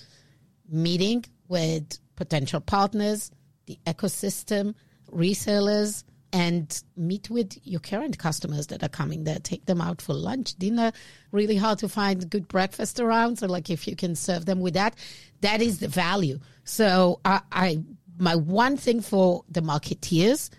meeting 0.70 1.26
with 1.48 2.00
potential 2.16 2.62
partners, 2.62 3.32
the 3.66 3.78
ecosystem, 3.86 4.76
resellers, 5.12 6.04
and 6.34 6.84
meet 6.98 7.30
with 7.30 7.60
your 7.64 7.80
current 7.80 8.18
customers 8.18 8.68
that 8.68 8.82
are 8.82 8.90
coming 8.90 9.24
there. 9.24 9.38
Take 9.38 9.68
them 9.68 9.80
out 9.80 10.02
for 10.02 10.14
lunch, 10.14 10.56
dinner. 10.56 10.92
Really 11.32 11.56
hard 11.56 11.78
to 11.80 11.88
find 11.88 12.28
good 12.28 12.48
breakfast 12.48 13.00
around. 13.00 13.38
So, 13.38 13.46
like, 13.46 13.70
if 13.70 13.88
you 13.88 13.96
can 13.96 14.16
serve 14.16 14.46
them 14.46 14.60
with 14.60 14.74
that, 14.74 14.96
that 15.42 15.62
is 15.62 15.78
the 15.78 15.88
value. 15.88 16.40
So, 16.64 17.20
I, 17.24 17.42
I 17.52 17.84
my 18.18 18.36
one 18.36 18.78
thing 18.78 19.02
for 19.02 19.44
the 19.50 19.62
marketeers, 19.62 20.50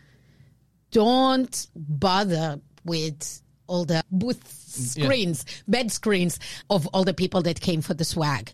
don't 0.91 1.67
bother 1.75 2.61
with 2.85 3.43
all 3.67 3.85
the 3.85 4.03
booth 4.11 4.47
screens, 4.49 5.45
bed 5.67 5.91
screens 5.91 6.39
of 6.71 6.87
all 6.89 7.05
the 7.05 7.15
people 7.15 7.43
that 7.43 7.61
came 7.61 7.81
for 7.81 7.95
the 7.95 8.05
swag. 8.05 8.53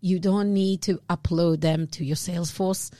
You 0.00 0.18
don't 0.18 0.52
need 0.52 0.82
to 0.82 1.00
upload 1.10 1.60
them 1.60 1.86
to 1.88 2.04
your 2.04 2.16
Salesforce 2.16 2.92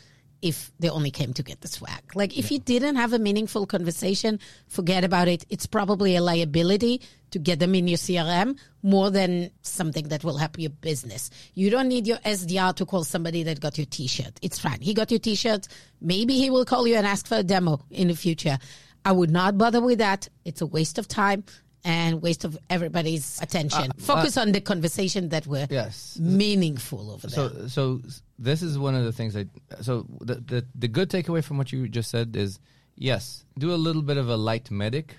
if 0.43 0.71
they 0.79 0.89
only 0.89 1.11
came 1.11 1.33
to 1.35 1.43
get 1.43 1.61
the 1.61 1.69
swag. 1.69 2.03
Like 2.15 2.37
if 2.39 2.51
you 2.51 2.59
didn't 2.59 2.97
have 2.97 3.13
a 3.13 3.19
meaningful 3.19 3.67
conversation, 3.67 4.39
forget 4.69 5.05
about 5.05 5.29
it. 5.29 5.45
It's 5.49 5.67
probably 5.67 6.17
a 6.17 6.23
liability 6.23 7.01
to 7.31 7.39
get 7.39 7.59
them 7.59 7.75
in 7.75 7.89
your 7.89 7.99
CRM 7.99 8.59
more 8.83 9.11
than 9.11 9.51
something 9.63 10.09
that 10.09 10.25
will 10.25 10.37
help 10.37 10.59
your 10.59 10.71
business. 10.71 11.31
You 11.55 11.71
don't 11.71 11.89
need 11.89 12.07
your 12.07 12.19
SDR 12.19 12.75
to 12.77 12.87
call 12.87 13.05
somebody 13.05 13.43
that 13.45 13.61
got 13.61 13.79
your 13.79 13.87
t-shirt. 13.87 14.39
It's 14.43 14.59
fine. 14.59 14.81
He 14.81 14.95
got 14.95 15.11
your 15.11 15.21
t-shirt. 15.21 15.69
Maybe 16.01 16.35
he 16.35 16.51
will 16.51 16.65
call 16.65 16.87
you 16.87 16.97
and 16.97 17.07
ask 17.07 17.27
for 17.27 17.39
a 17.39 17.43
demo 17.43 17.81
in 17.91 18.09
the 18.09 18.17
future. 18.17 18.59
I 19.05 19.13
would 19.13 19.31
not 19.31 19.57
bother 19.57 19.81
with 19.81 19.99
that. 19.99 20.29
It's 20.45 20.61
a 20.61 20.67
waste 20.67 20.99
of 20.99 21.09
time 21.09 21.45
and 21.87 22.21
waste 22.21 22.45
of 22.45 22.59
everybody's 22.69 23.41
attention. 23.41 23.91
Uh, 23.93 23.95
Focus 23.99 24.37
on 24.37 24.51
the 24.53 24.61
conversation 24.61 25.29
that 25.31 25.47
were 25.47 25.67
Yes. 25.71 26.19
meaningful 26.21 27.13
over 27.13 27.29
there. 27.29 27.49
So, 27.51 27.69
so 27.69 28.01
this 28.39 28.61
is 28.61 28.77
one 28.77 28.95
of 28.97 29.05
the 29.05 29.13
things 29.13 29.37
I. 29.37 29.47
So 29.81 30.05
the, 30.21 30.35
the 30.53 30.67
the 30.75 30.89
good 30.89 31.09
takeaway 31.09 31.43
from 31.43 31.57
what 31.59 31.73
you 31.73 31.89
just 31.89 32.11
said 32.11 32.35
is 32.37 32.59
yes, 32.97 33.45
do 33.57 33.73
a 33.73 33.81
little 33.87 34.03
bit 34.03 34.17
of 34.17 34.29
a 34.29 34.37
light 34.37 34.69
MEDDIC, 34.71 35.11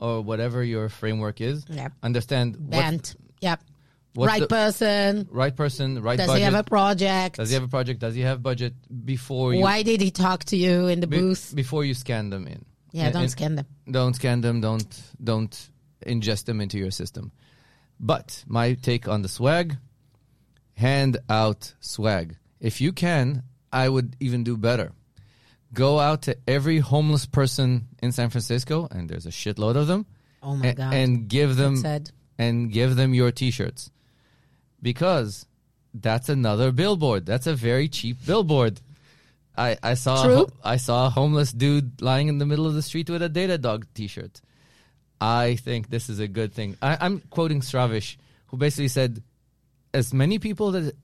or 0.00 0.20
whatever 0.20 0.62
your 0.62 0.88
framework 0.90 1.40
is. 1.40 1.64
Yep. 1.70 1.92
Understand 2.02 2.56
what 2.56 2.70
BANT. 2.70 3.16
Yep. 3.40 3.60
right 4.16 4.40
the- 4.40 4.46
person. 4.46 5.26
right 5.32 5.56
person, 5.56 6.02
right 6.02 6.18
Does 6.18 6.26
budget. 6.28 6.38
he 6.40 6.44
have 6.44 6.54
a 6.66 6.68
project? 6.76 7.36
Does 7.36 7.48
he 7.48 7.54
have 7.54 7.64
a 7.64 7.68
project? 7.76 7.98
Does 8.00 8.14
he 8.14 8.20
have 8.30 8.42
budget 8.42 8.74
before 9.04 9.54
you 9.54 9.60
Why 9.60 9.82
did 9.82 10.00
he 10.02 10.10
talk 10.10 10.44
to 10.52 10.56
you 10.56 10.86
in 10.88 11.00
the 11.00 11.06
be- 11.06 11.18
booth? 11.18 11.52
before 11.54 11.82
you 11.84 11.94
scan 11.94 12.28
them 12.30 12.46
in? 12.46 12.60
Yeah, 12.92 13.04
And- 13.06 13.12
don't 13.14 13.22
and 13.22 13.30
scan 13.30 13.54
them. 13.56 13.66
Don't 13.90 14.14
scan 14.14 14.40
them. 14.42 14.60
Don't 14.60 14.92
don't 15.30 15.54
ingest 16.06 16.44
them 16.44 16.60
into 16.60 16.78
your 16.78 16.90
system. 16.90 17.32
But 18.00 18.44
my 18.46 18.74
take 18.74 19.08
on 19.08 19.22
the 19.22 19.28
swag: 19.28 19.76
hand 20.74 21.16
out 21.28 21.74
swag. 21.80 22.36
If 22.60 22.80
you 22.80 22.92
can, 22.92 23.42
I 23.72 23.88
would 23.88 24.16
even 24.20 24.44
do 24.44 24.56
better. 24.56 24.92
Go 25.72 25.98
out 25.98 26.22
to 26.22 26.36
every 26.46 26.78
homeless 26.78 27.26
person 27.26 27.88
in 28.02 28.12
San 28.12 28.30
Francisco, 28.30 28.86
and 28.90 29.08
there's 29.08 29.26
a 29.26 29.30
shitload 29.30 29.76
of 29.76 29.86
them, 29.86 30.06
Oh 30.42 30.54
my 30.56 30.68
a- 30.68 30.74
god! 30.74 30.94
and 30.94 31.28
give 31.28 31.56
them 31.56 31.76
and 32.38 32.70
give 32.72 32.96
them 32.96 33.14
your 33.14 33.30
t-shirts 33.32 33.90
because 34.82 35.46
that's 35.94 36.28
another 36.28 36.72
billboard 36.72 37.24
that's 37.24 37.46
a 37.46 37.54
very 37.54 37.88
cheap 37.88 38.16
billboard 38.26 38.80
i 39.56 39.76
i 39.82 39.94
saw 39.94 40.20
a 40.20 40.24
True. 40.26 40.34
ho- 40.36 40.50
i 40.64 40.76
saw 40.76 41.06
a 41.06 41.10
homeless 41.10 41.52
dude 41.52 42.02
lying 42.02 42.26
in 42.28 42.38
the 42.38 42.44
middle 42.46 42.66
of 42.66 42.74
the 42.74 42.82
street 42.82 43.08
with 43.08 43.22
a 43.22 43.28
Datadog 43.30 43.84
t-shirt 43.94 44.40
i 45.24 45.56
think 45.56 45.88
this 45.88 46.08
is 46.08 46.18
a 46.18 46.28
good 46.28 46.52
thing 46.52 46.76
I, 46.82 46.98
i'm 47.00 47.20
quoting 47.30 47.60
stravish 47.60 48.16
who 48.46 48.56
basically 48.56 48.88
said 48.88 49.22
as 49.92 50.12
many 50.12 50.38
people 50.38 50.72
that 50.72 50.94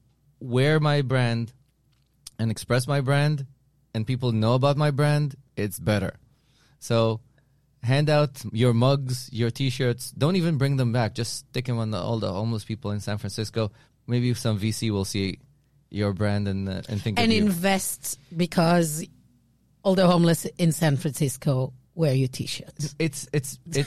wear 0.40 0.80
my 0.80 1.02
brand 1.02 1.52
and 2.38 2.50
express 2.50 2.86
my 2.86 3.00
brand 3.00 3.46
and 3.94 4.06
people 4.06 4.32
know 4.32 4.54
about 4.54 4.76
my 4.76 4.90
brand 4.90 5.36
it's 5.56 5.78
better 5.78 6.12
so 6.78 7.20
hand 7.82 8.10
out 8.10 8.42
your 8.52 8.74
mugs, 8.74 9.28
your 9.32 9.50
t-shirts. 9.50 10.10
Don't 10.12 10.36
even 10.36 10.58
bring 10.58 10.76
them 10.76 10.92
back. 10.92 11.14
Just 11.14 11.48
stick 11.48 11.66
them 11.66 11.78
on 11.78 11.90
the, 11.90 11.98
all 11.98 12.18
the 12.18 12.32
homeless 12.32 12.64
people 12.64 12.90
in 12.90 13.00
San 13.00 13.18
Francisco. 13.18 13.70
Maybe 14.06 14.32
some 14.34 14.58
VC 14.58 14.90
will 14.90 15.04
see 15.04 15.38
your 15.90 16.12
brand 16.12 16.48
and 16.48 16.68
uh, 16.68 16.82
and 16.88 17.00
think 17.00 17.18
And 17.18 17.32
invest 17.32 18.18
because 18.36 19.04
all 19.82 19.94
the 19.94 20.06
homeless 20.06 20.44
in 20.58 20.72
San 20.72 20.96
Francisco 20.96 21.72
wear 21.94 22.14
your 22.14 22.28
t-shirts. 22.28 22.94
it's 22.98 23.28
it's 23.32 23.58
it, 23.72 23.86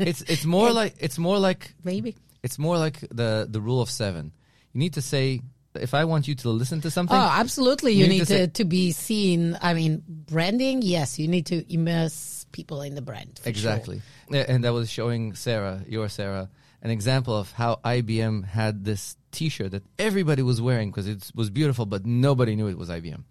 it's 0.00 0.22
it's 0.22 0.44
more 0.44 0.70
like 0.72 0.94
it's 0.98 1.18
more 1.18 1.38
like 1.38 1.74
Maybe. 1.84 2.16
it's 2.42 2.58
more 2.58 2.78
like 2.78 3.00
the 3.10 3.46
the 3.48 3.60
rule 3.60 3.80
of 3.80 3.90
seven. 3.90 4.32
You 4.72 4.78
need 4.80 4.94
to 4.94 5.02
say 5.02 5.42
if 5.74 5.94
I 5.94 6.04
want 6.04 6.26
you 6.26 6.34
to 6.36 6.50
listen 6.50 6.80
to 6.82 6.90
something. 6.90 7.16
Oh, 7.16 7.20
absolutely. 7.20 7.92
You, 7.92 8.04
You 8.04 8.08
need 8.08 8.18
need 8.20 8.26
to 8.28 8.38
to, 8.46 8.48
to 8.48 8.64
be 8.64 8.92
seen. 8.92 9.56
I 9.62 9.74
mean, 9.74 10.02
branding, 10.08 10.82
yes, 10.82 11.18
you 11.18 11.28
need 11.28 11.46
to 11.46 11.72
immerse 11.72 12.44
people 12.52 12.82
in 12.82 12.94
the 12.96 13.02
brand. 13.02 13.38
sure. 13.42 13.48
Exactly. 13.50 14.02
Yeah, 14.30 14.44
And 14.48 14.64
that 14.64 14.72
was 14.72 14.90
showing 14.90 15.34
Sarah, 15.34 15.84
your 15.86 16.08
Sarah, 16.08 16.50
an 16.82 16.90
example 16.90 17.36
of 17.36 17.52
how 17.52 17.78
IBM 17.84 18.44
had 18.46 18.84
this 18.84 19.16
T-shirt 19.30 19.70
that 19.70 19.84
everybody 19.98 20.42
was 20.42 20.60
wearing 20.60 20.90
because 20.90 21.06
it 21.06 21.30
was 21.36 21.50
beautiful, 21.50 21.86
but 21.86 22.04
nobody 22.04 22.56
knew 22.56 22.66
it 22.66 22.76
was 22.78 22.88
IBM. 22.88 23.22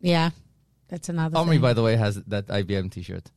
Yeah. 0.00 0.30
That's 0.88 1.08
another 1.10 1.36
Omri, 1.36 1.56
thing. 1.56 1.62
by 1.62 1.72
the 1.74 1.82
way, 1.82 1.96
has 1.96 2.16
that 2.24 2.46
IBM 2.46 2.90
T-shirt. 2.90 3.30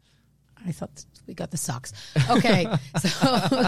I 0.67 0.71
thought 0.71 1.05
we 1.27 1.33
got 1.33 1.51
the 1.51 1.57
socks. 1.57 1.93
Okay, 2.29 2.67
so 2.99 3.67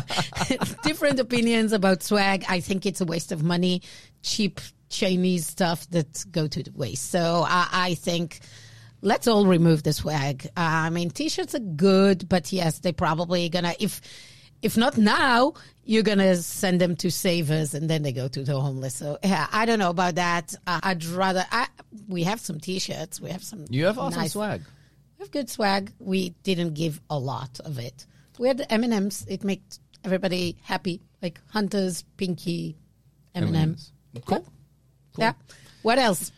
different 0.83 1.19
opinions 1.19 1.71
about 1.71 2.03
swag. 2.03 2.43
I 2.49 2.59
think 2.59 2.85
it's 2.85 3.01
a 3.01 3.05
waste 3.05 3.31
of 3.31 3.43
money, 3.43 3.81
cheap 4.21 4.59
Chinese 4.89 5.47
stuff 5.47 5.89
that 5.91 6.25
go 6.31 6.47
to 6.47 6.63
the 6.63 6.71
waste. 6.71 7.09
So 7.09 7.45
I, 7.47 7.67
I 7.71 7.93
think 7.95 8.39
let's 9.01 9.27
all 9.27 9.45
remove 9.45 9.83
the 9.83 9.93
swag. 9.93 10.45
Uh, 10.47 10.49
I 10.59 10.89
mean, 10.89 11.09
t-shirts 11.09 11.55
are 11.55 11.59
good, 11.59 12.27
but 12.27 12.51
yes, 12.51 12.79
they 12.79 12.91
probably 12.91 13.49
gonna 13.49 13.75
if 13.79 14.01
if 14.61 14.75
not 14.75 14.97
now, 14.97 15.53
you're 15.85 16.03
gonna 16.03 16.35
send 16.35 16.81
them 16.81 16.95
to 16.97 17.09
savers 17.09 17.73
and 17.73 17.89
then 17.89 18.03
they 18.03 18.11
go 18.11 18.27
to 18.27 18.43
the 18.43 18.59
homeless. 18.59 18.95
So 18.95 19.17
yeah, 19.23 19.47
I 19.51 19.65
don't 19.65 19.79
know 19.79 19.89
about 19.89 20.15
that. 20.15 20.53
Uh, 20.67 20.79
I'd 20.83 21.05
rather. 21.05 21.45
I, 21.49 21.67
we 22.07 22.23
have 22.23 22.39
some 22.39 22.59
t-shirts. 22.59 23.21
We 23.21 23.29
have 23.29 23.43
some. 23.43 23.65
You 23.69 23.85
have 23.85 23.97
awesome 23.97 24.21
nice- 24.21 24.33
swag. 24.33 24.61
We 25.19 25.23
have 25.23 25.31
good 25.31 25.49
swag. 25.49 25.91
We 25.99 26.29
didn't 26.43 26.73
give 26.75 27.01
a 27.09 27.19
lot 27.19 27.59
of 27.65 27.77
it. 27.77 28.05
We 28.39 28.47
had 28.47 28.65
M 28.69 28.83
and 28.85 28.93
M's. 28.93 29.25
It 29.27 29.43
made 29.43 29.61
everybody 30.05 30.57
happy, 30.63 31.01
like 31.21 31.41
Hunters, 31.51 32.05
Pinky, 32.15 32.77
M 33.35 33.43
and 33.43 33.55
M. 33.55 33.61
M&Ms. 33.63 33.91
Cool. 34.25 34.45
Yeah. 35.17 35.33
What 35.81 35.97
else? 35.99 36.31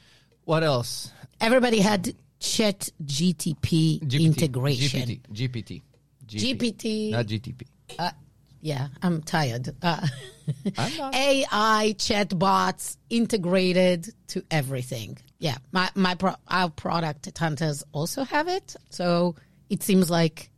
What 0.46 0.64
else? 0.64 1.12
Everybody 1.40 1.80
had 1.80 2.16
Chat 2.40 2.90
GTP 3.06 4.02
GPT. 4.02 4.26
integration. 4.26 5.22
GPT. 5.32 5.82
GPT. 6.28 6.58
GPT. 6.58 7.12
Not 7.12 7.28
GTP. 7.28 7.68
Uh, 8.00 8.12
yeah, 8.62 8.88
I'm 9.02 9.22
tired. 9.22 9.76
Uh, 9.82 10.08
I'm 10.78 10.98
not. 10.98 11.16
AI 11.16 11.96
chatbots 11.98 12.98
integrated 13.10 14.14
to 14.28 14.44
everything. 14.52 15.18
Yeah, 15.40 15.58
my 15.72 15.90
my 15.96 16.16
pro- 16.16 16.36
our 16.48 16.70
product 16.70 17.38
Hunters 17.38 17.84
also 17.92 18.24
have 18.24 18.48
it. 18.48 18.76
So 18.90 19.36
it 19.70 19.84
seems 19.84 20.10
like 20.10 20.52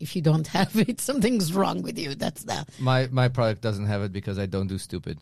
if 0.00 0.14
you 0.16 0.22
don't 0.22 0.46
have 0.48 0.76
it, 0.88 1.00
something's 1.00 1.52
wrong 1.52 1.82
with 1.82 1.98
you. 1.98 2.14
That's 2.14 2.44
the. 2.44 2.66
My 2.78 3.08
my 3.10 3.28
product 3.28 3.62
doesn't 3.62 3.86
have 3.86 4.02
it 4.02 4.12
because 4.12 4.38
I 4.38 4.46
don't 4.46 4.66
do 4.66 4.78
stupid. 4.78 5.18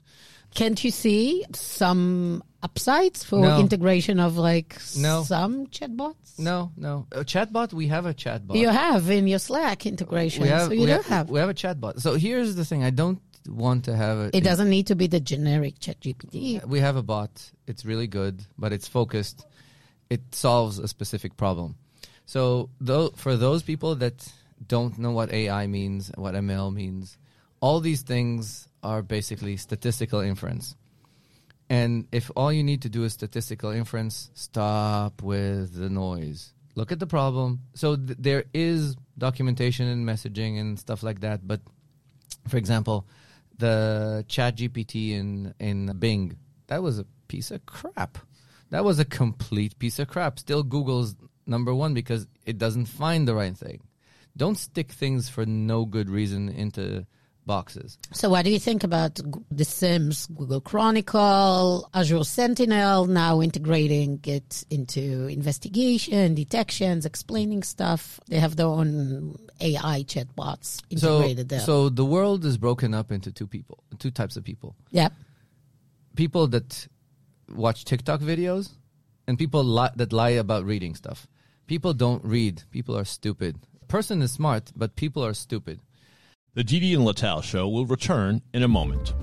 Can't 0.55 0.83
you 0.85 0.93
see 0.93 1.45
some 1.53 2.43
upsides 2.63 3.25
for 3.25 3.41
No. 3.41 3.59
integration 3.59 4.21
of 4.21 4.37
like 4.37 4.79
No. 4.97 5.25
some 5.25 5.67
chatbots? 5.67 6.39
No, 6.39 6.71
no. 6.77 7.07
A 7.11 7.25
chatbot. 7.25 7.73
We 7.73 7.89
have 7.89 8.07
a 8.07 8.15
chatbot. 8.15 8.55
You 8.57 8.69
have 8.69 9.11
in 9.11 9.27
your 9.27 9.41
Slack 9.41 9.85
integration, 9.85 10.43
we 10.45 10.49
have. 10.51 10.67
so 10.69 10.73
you 10.73 10.81
we 10.81 10.87
don't 10.87 11.03
have, 11.07 11.27
have. 11.27 11.31
We 11.31 11.41
have 11.41 11.49
a 11.49 11.55
chatbot. 11.55 12.01
So 12.01 12.15
here's 12.15 12.55
the 12.55 12.65
thing. 12.65 12.85
I 12.85 12.91
don't 12.91 13.21
want 13.49 13.85
to 13.87 13.97
have 13.97 14.19
it. 14.21 14.35
It 14.35 14.45
doesn't 14.45 14.71
need 14.71 14.87
to 14.87 14.95
be 14.95 15.07
the 15.09 15.21
generic 15.21 15.79
ChatGPT. 15.81 16.65
We 16.67 16.79
have 16.81 16.97
a 16.97 17.03
bot. 17.03 17.51
It's 17.67 17.85
really 17.85 18.07
good, 18.07 18.45
but 18.57 18.73
it's 18.73 18.87
focused. 18.89 19.45
It 20.09 20.23
solves 20.35 20.79
a 20.79 20.87
specific 20.87 21.37
problem. 21.37 21.75
So, 22.27 22.71
though, 22.81 23.09
for 23.17 23.37
those 23.37 23.63
people 23.63 23.97
that 23.97 24.33
don't 24.69 24.99
know 24.99 25.11
what 25.11 25.33
AI 25.33 25.67
means, 25.67 26.11
what 26.17 26.35
ML 26.35 26.73
means, 26.73 27.19
all 27.61 27.81
these 27.81 28.03
things 28.03 28.69
are 28.83 29.03
basically 29.03 29.57
statistical 29.57 30.21
inference. 30.21 30.77
And 31.71 32.07
if 32.13 32.31
all 32.37 32.53
you 32.53 32.63
need 32.63 32.83
to 32.83 32.89
do 32.89 33.05
is 33.05 33.15
statistical 33.15 33.71
inference, 33.71 34.31
stop 34.35 35.23
with 35.23 35.75
the 35.75 35.89
noise. 35.89 36.53
Look 36.75 36.93
at 36.93 36.99
the 36.99 37.07
problem. 37.07 37.61
So 37.75 37.97
th- 37.97 38.19
there 38.21 38.45
is 38.53 38.97
documentation 39.17 39.87
and 39.89 40.07
messaging 40.07 40.61
and 40.61 40.79
stuff 40.79 41.03
like 41.03 41.21
that, 41.21 41.47
but 41.47 41.61
for 42.49 42.59
example, 42.59 43.07
the 43.59 44.25
Chat 44.29 44.57
GPT 44.57 45.13
in 45.13 45.55
in 45.59 45.97
Bing, 45.99 46.37
that 46.67 46.83
was 46.83 46.99
a 46.99 47.07
piece 47.29 47.51
of 47.51 47.65
crap. 47.67 48.19
That 48.71 48.85
was 48.85 48.99
a 48.99 49.05
complete 49.05 49.79
piece 49.79 49.99
of 49.99 50.09
crap. 50.09 50.39
Still 50.39 50.63
Google's 50.63 51.15
number 51.47 51.75
one 51.75 51.95
because 51.95 52.27
it 52.45 52.59
doesn't 52.59 52.87
find 52.87 53.29
the 53.29 53.35
right 53.35 53.57
thing. 53.57 53.81
Don't 54.37 54.59
stick 54.59 54.91
things 54.93 55.29
for 55.29 55.47
no 55.47 55.85
good 55.85 56.09
reason 56.11 56.49
into 56.49 57.07
boxes. 57.47 57.99
So, 58.13 58.31
what 58.31 58.45
do 58.45 58.51
you 58.51 58.59
think 58.59 58.83
about 58.85 59.17
The 59.51 59.65
SIEMs, 59.65 60.35
Google 60.35 60.61
Chronicle, 60.61 61.89
Azure 61.95 62.25
Sentinel 62.25 63.07
now 63.07 63.41
integrating 63.43 64.19
it 64.25 64.65
into 64.71 65.27
investigation, 65.29 66.35
detections, 66.35 67.05
explaining 67.07 67.63
stuff? 67.63 68.19
They 68.29 68.39
have 68.41 68.57
their 68.57 68.67
own 68.67 69.37
AI 69.61 70.05
chatbots 70.05 70.81
So, 70.99 71.17
integrated 71.19 71.49
there. 71.51 71.61
so 71.61 71.89
the 71.91 72.05
world 72.05 72.45
is 72.45 72.57
broken 72.59 72.95
up 72.95 73.13
into 73.13 73.31
two 73.31 73.47
people, 73.47 73.85
two 73.99 74.11
types 74.11 74.37
of 74.37 74.43
people. 74.45 74.75
yep. 74.91 75.13
People 76.17 76.47
that 76.49 76.87
watch 77.55 77.85
TikTok 77.85 78.21
videos 78.21 78.71
and 79.27 79.37
people 79.39 79.65
li- 79.65 79.91
that 79.97 80.13
lie 80.13 80.31
about 80.31 80.65
reading 80.65 80.95
stuff. 80.95 81.27
People 81.67 81.93
don't 81.93 82.25
read. 82.25 82.63
People 82.71 82.97
are 82.97 83.05
stupid. 83.05 83.57
Person 83.95 84.23
is 84.23 84.33
smart, 84.33 84.73
but 84.75 84.97
people 84.97 85.25
are 85.25 85.35
stupid. 85.35 85.79
The 86.55 86.65
Didi 86.65 86.95
and 86.95 87.05
Lital 87.05 87.45
Show 87.45 87.69
will 87.69 87.87
return 87.87 88.43
in 88.53 88.65
a 88.65 88.67
moment. 88.67 89.15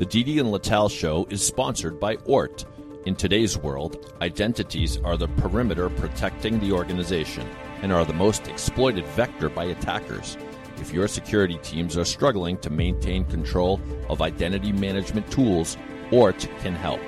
The 0.00 0.06
Didi 0.06 0.40
and 0.40 0.48
Lital 0.48 0.90
Show 0.90 1.28
is 1.30 1.46
sponsored 1.46 2.00
by 2.00 2.16
Oort. 2.16 2.64
In 3.06 3.14
today's 3.14 3.56
world, 3.56 4.12
identities 4.20 4.96
are 4.96 5.16
the 5.16 5.28
perimeter 5.28 5.88
protecting 5.90 6.58
the 6.58 6.72
organization 6.72 7.48
and 7.82 7.92
are 7.92 8.04
the 8.04 8.12
most 8.12 8.48
exploited 8.48 9.06
vector 9.14 9.48
by 9.48 9.66
attackers. 9.66 10.36
If 10.78 10.92
your 10.92 11.06
security 11.06 11.60
teams 11.62 11.96
are 11.96 12.04
struggling 12.04 12.58
to 12.62 12.70
maintain 12.70 13.26
control 13.26 13.80
of 14.08 14.22
identity 14.22 14.72
management 14.72 15.30
tools, 15.30 15.76
Oort 16.10 16.48
can 16.62 16.74
help. 16.74 17.00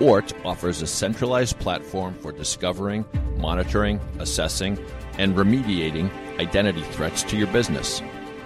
Oort 0.00 0.32
offers 0.44 0.80
a 0.80 0.86
centralized 0.86 1.58
platform 1.58 2.14
for 2.14 2.30
discovering, 2.30 3.04
monitoring, 3.36 4.00
assessing, 4.20 4.78
and 5.18 5.34
remediating 5.34 6.08
identity 6.38 6.82
threats 6.82 7.24
to 7.24 7.36
your 7.36 7.48
business. 7.48 7.98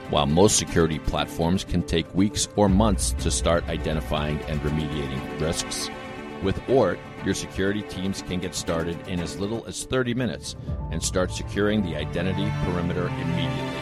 While 0.09 0.27
most 0.27 0.57
security 0.57 0.99
platforms 0.99 1.63
can 1.63 1.83
take 1.83 2.15
weeks 2.15 2.49
or 2.57 2.71
months 2.71 3.13
to 3.19 3.31
start 3.31 3.69
identifying 3.69 4.41
and 4.43 4.61
remediating 4.63 5.41
risks, 5.43 5.91
with 6.43 6.59
Oort, 6.69 6.99
your 7.23 7.35
security 7.35 7.83
teams 7.83 8.23
can 8.23 8.41
get 8.41 8.55
started 8.55 9.07
in 9.07 9.21
as 9.21 9.39
little 9.39 9.65
as 9.67 9.85
30 9.85 10.15
minutes 10.15 10.57
and 10.91 11.03
start 11.03 11.31
securing 11.31 11.83
the 11.83 11.97
identity 11.97 12.51
perimeter 12.65 13.09
immediately. 13.09 13.81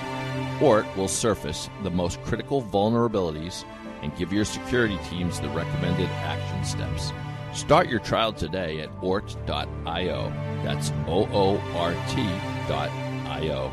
Oort 0.59 0.97
will 0.97 1.09
surface 1.09 1.71
the 1.85 1.91
most 1.91 2.21
critical 2.25 2.62
vulnerabilities 2.62 3.65
and 4.03 4.15
give 4.17 4.33
your 4.33 4.45
security 4.45 4.99
teams 5.09 5.39
the 5.39 5.49
recommended 5.50 6.09
action 6.09 6.65
steps. 6.65 7.12
Start 7.52 7.88
your 7.88 7.99
trial 7.99 8.33
today 8.33 8.80
at 8.80 8.90
oort.io. 9.00 10.33
That's 10.62 10.92
O 11.09 11.28
O 11.33 11.59
R 11.76 11.92
T.io. 12.09 13.73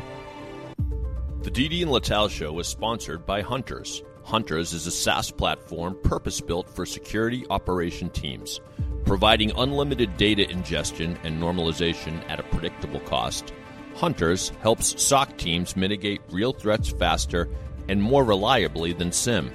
The 1.42 1.50
Didi 1.50 1.82
and 1.82 1.90
Lital 1.92 2.28
Show 2.28 2.58
is 2.58 2.66
sponsored 2.66 3.24
by 3.24 3.40
Hunters. 3.42 4.02
Hunters 4.24 4.72
is 4.72 4.86
a 4.88 4.90
SaaS 4.90 5.30
platform 5.30 5.96
purpose 6.02 6.40
built 6.40 6.68
for 6.68 6.84
security 6.84 7.46
operation 7.50 8.10
teams, 8.10 8.60
providing 9.04 9.52
unlimited 9.56 10.16
data 10.16 10.50
ingestion 10.50 11.16
and 11.22 11.40
normalization 11.40 12.20
at 12.28 12.40
a 12.40 12.42
predictable 12.44 13.00
cost. 13.00 13.54
Hunters 13.94 14.50
helps 14.60 15.00
SOC 15.00 15.38
teams 15.38 15.76
mitigate 15.76 16.20
real 16.30 16.52
threats 16.52 16.90
faster 16.90 17.48
and 17.88 18.02
more 18.02 18.24
reliably 18.24 18.92
than 18.92 19.12
SIEM. 19.12 19.52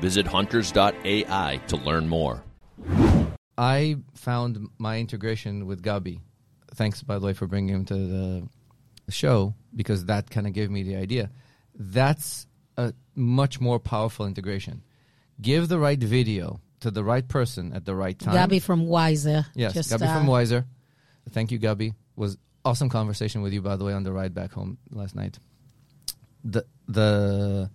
Visit 0.00 0.26
hunters.ai 0.26 1.60
to 1.68 1.76
learn 1.76 2.08
more. 2.08 2.42
I 3.58 3.96
found 4.14 4.68
my 4.78 4.98
integration 5.00 5.66
with 5.66 5.82
Gabi. 5.82 6.20
Thanks, 6.74 7.02
by 7.02 7.18
the 7.18 7.26
way, 7.26 7.32
for 7.32 7.48
bringing 7.48 7.74
him 7.74 7.84
to 7.86 7.94
the 7.94 8.48
show 9.10 9.54
because 9.74 10.04
that 10.04 10.30
kind 10.30 10.46
of 10.46 10.52
gave 10.52 10.70
me 10.70 10.84
the 10.84 10.94
idea. 10.94 11.30
That's 11.74 12.46
a 12.76 12.94
much 13.16 13.60
more 13.60 13.80
powerful 13.80 14.26
integration. 14.26 14.84
Give 15.40 15.68
the 15.68 15.78
right 15.78 15.98
video 15.98 16.60
to 16.80 16.92
the 16.92 17.02
right 17.02 17.26
person 17.26 17.72
at 17.72 17.84
the 17.84 17.96
right 17.96 18.16
time. 18.16 18.34
Gabi 18.34 18.62
from 18.62 18.86
Wiser. 18.86 19.46
Yes, 19.54 19.74
just, 19.74 19.90
Gabi 19.90 20.08
uh, 20.08 20.18
from 20.18 20.26
Wiser. 20.28 20.64
Thank 21.30 21.50
you, 21.50 21.58
Gabi. 21.58 21.94
Was 22.14 22.38
awesome 22.64 22.88
conversation 22.88 23.42
with 23.42 23.52
you, 23.52 23.60
by 23.60 23.76
the 23.76 23.84
way, 23.84 23.92
on 23.92 24.04
the 24.04 24.12
ride 24.12 24.34
back 24.34 24.52
home 24.52 24.78
last 24.90 25.16
night. 25.16 25.38
The 26.44 26.64
the 26.86 27.70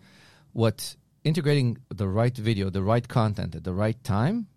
what 0.53 0.95
integrating 1.23 1.77
the 1.89 2.07
right 2.07 2.35
video, 2.35 2.69
the 2.69 2.81
right 2.83 3.05
content 3.05 3.55
at 3.55 3.63
the 3.63 3.73
right 3.73 4.01
time, 4.03 4.47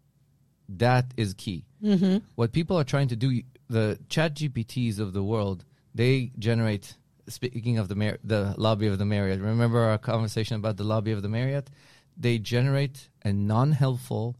that 0.69 1.13
is 1.17 1.35
key. 1.35 1.65
Mm-hmm. 1.83 2.19
What 2.35 2.53
people 2.53 2.79
are 2.79 2.85
trying 2.85 3.09
to 3.09 3.17
do, 3.17 3.43
the 3.69 3.99
Chat 4.09 4.35
GPTs 4.35 4.99
of 4.99 5.13
the 5.13 5.23
world, 5.23 5.65
they 5.95 6.33
generate. 6.39 6.95
Speaking 7.29 7.79
of 7.79 7.89
the 7.89 7.97
Mar- 7.97 8.19
the 8.23 8.55
lobby 8.57 8.87
of 8.87 8.99
the 8.99 9.05
Marriott, 9.05 9.41
remember 9.41 9.81
our 9.81 9.99
conversation 9.99 10.57
about 10.57 10.77
the 10.77 10.85
lobby 10.85 11.11
of 11.11 11.23
the 11.23 11.29
Marriott? 11.29 11.71
They 12.17 12.39
generate 12.39 13.09
a 13.25 13.33
non-helpful, 13.33 14.37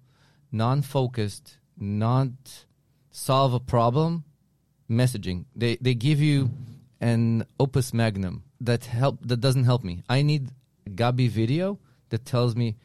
non-focused, 0.53 1.59
not 1.77 2.31
solve 3.11 3.55
a 3.55 3.61
problem 3.61 4.25
messaging. 4.89 5.47
They 5.55 5.77
they 5.77 5.95
give 5.95 6.21
you 6.21 6.51
an 7.01 7.45
opus 7.59 7.93
magnum 7.93 8.45
that 8.61 8.85
help 8.87 9.19
that 9.27 9.41
doesn't 9.41 9.65
help 9.65 9.83
me. 9.83 10.03
I 10.09 10.23
need 10.23 10.51
Gabi 10.89 11.29
video 11.29 11.79
that 12.11 12.25
tells 12.25 12.55
me, 12.55 12.77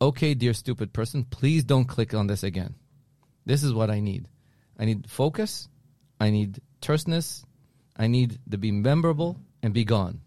"Okay, 0.00 0.34
dear 0.34 0.54
stupid 0.54 0.92
person, 0.92 1.24
please 1.24 1.64
don't 1.64 1.84
click 1.84 2.14
on 2.14 2.26
this 2.26 2.42
again." 2.42 2.74
This 3.46 3.62
is 3.62 3.72
what 3.72 3.90
I 3.90 4.00
need. 4.00 4.26
I 4.78 4.84
need 4.84 5.08
focus. 5.10 5.68
I 6.18 6.30
need 6.30 6.60
terseness. 6.80 7.44
I 7.96 8.06
need 8.06 8.38
to 8.50 8.58
be 8.58 8.72
memorable 8.72 9.36
and 9.62 9.74
be 9.74 9.84
gone. 9.84 10.20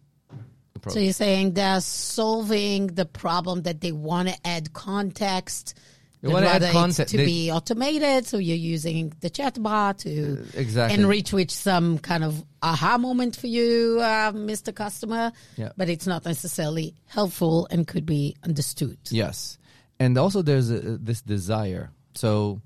So 0.90 1.00
you're 1.00 1.14
saying 1.14 1.54
they're 1.54 1.80
solving 1.80 2.88
the 2.88 3.06
problem 3.06 3.62
that 3.62 3.80
they 3.80 3.94
want 3.94 4.28
to 4.28 4.36
add 4.46 4.74
context. 4.74 5.76
They 6.22 6.28
wanna 6.30 6.48
add 6.48 6.62
context. 6.72 7.12
to 7.12 7.18
They- 7.18 7.26
be 7.26 7.52
automated. 7.52 8.26
So 8.26 8.38
you're 8.38 8.56
using 8.56 9.14
the 9.20 9.30
chatbot 9.30 9.98
to 10.00 10.46
exactly. 10.54 10.98
enrich 11.00 11.34
with 11.34 11.52
some 11.52 12.00
kind 12.00 12.24
of 12.24 12.44
aha 12.62 12.98
moment 12.98 13.36
for 13.36 13.48
you, 13.48 14.00
uh, 14.02 14.32
Mr. 14.32 14.74
Customer. 14.74 15.32
Yeah. 15.58 15.72
But 15.76 15.90
it's 15.90 16.08
not 16.08 16.26
necessarily 16.26 16.96
helpful 17.06 17.68
and 17.70 17.86
could 17.88 18.06
be 18.06 18.36
understood. 18.44 18.98
Yes, 19.10 19.58
and 20.00 20.18
also 20.18 20.42
there's 20.42 20.70
a, 20.72 20.98
this 20.98 21.22
desire. 21.22 21.92
So, 22.16 22.62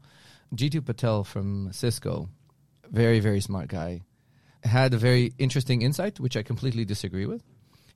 Jeetu 0.55 0.83
Patel 0.86 1.23
from 1.23 1.71
Cisco, 1.71 2.29
very 2.89 3.19
very 3.19 3.41
smart 3.41 3.67
guy, 3.67 4.01
had 4.63 4.93
a 4.93 4.97
very 4.97 5.33
interesting 5.38 5.81
insight, 5.81 6.19
which 6.19 6.38
I 6.38 6.43
completely 6.43 6.86
disagree 6.86 7.25
with. 7.25 7.43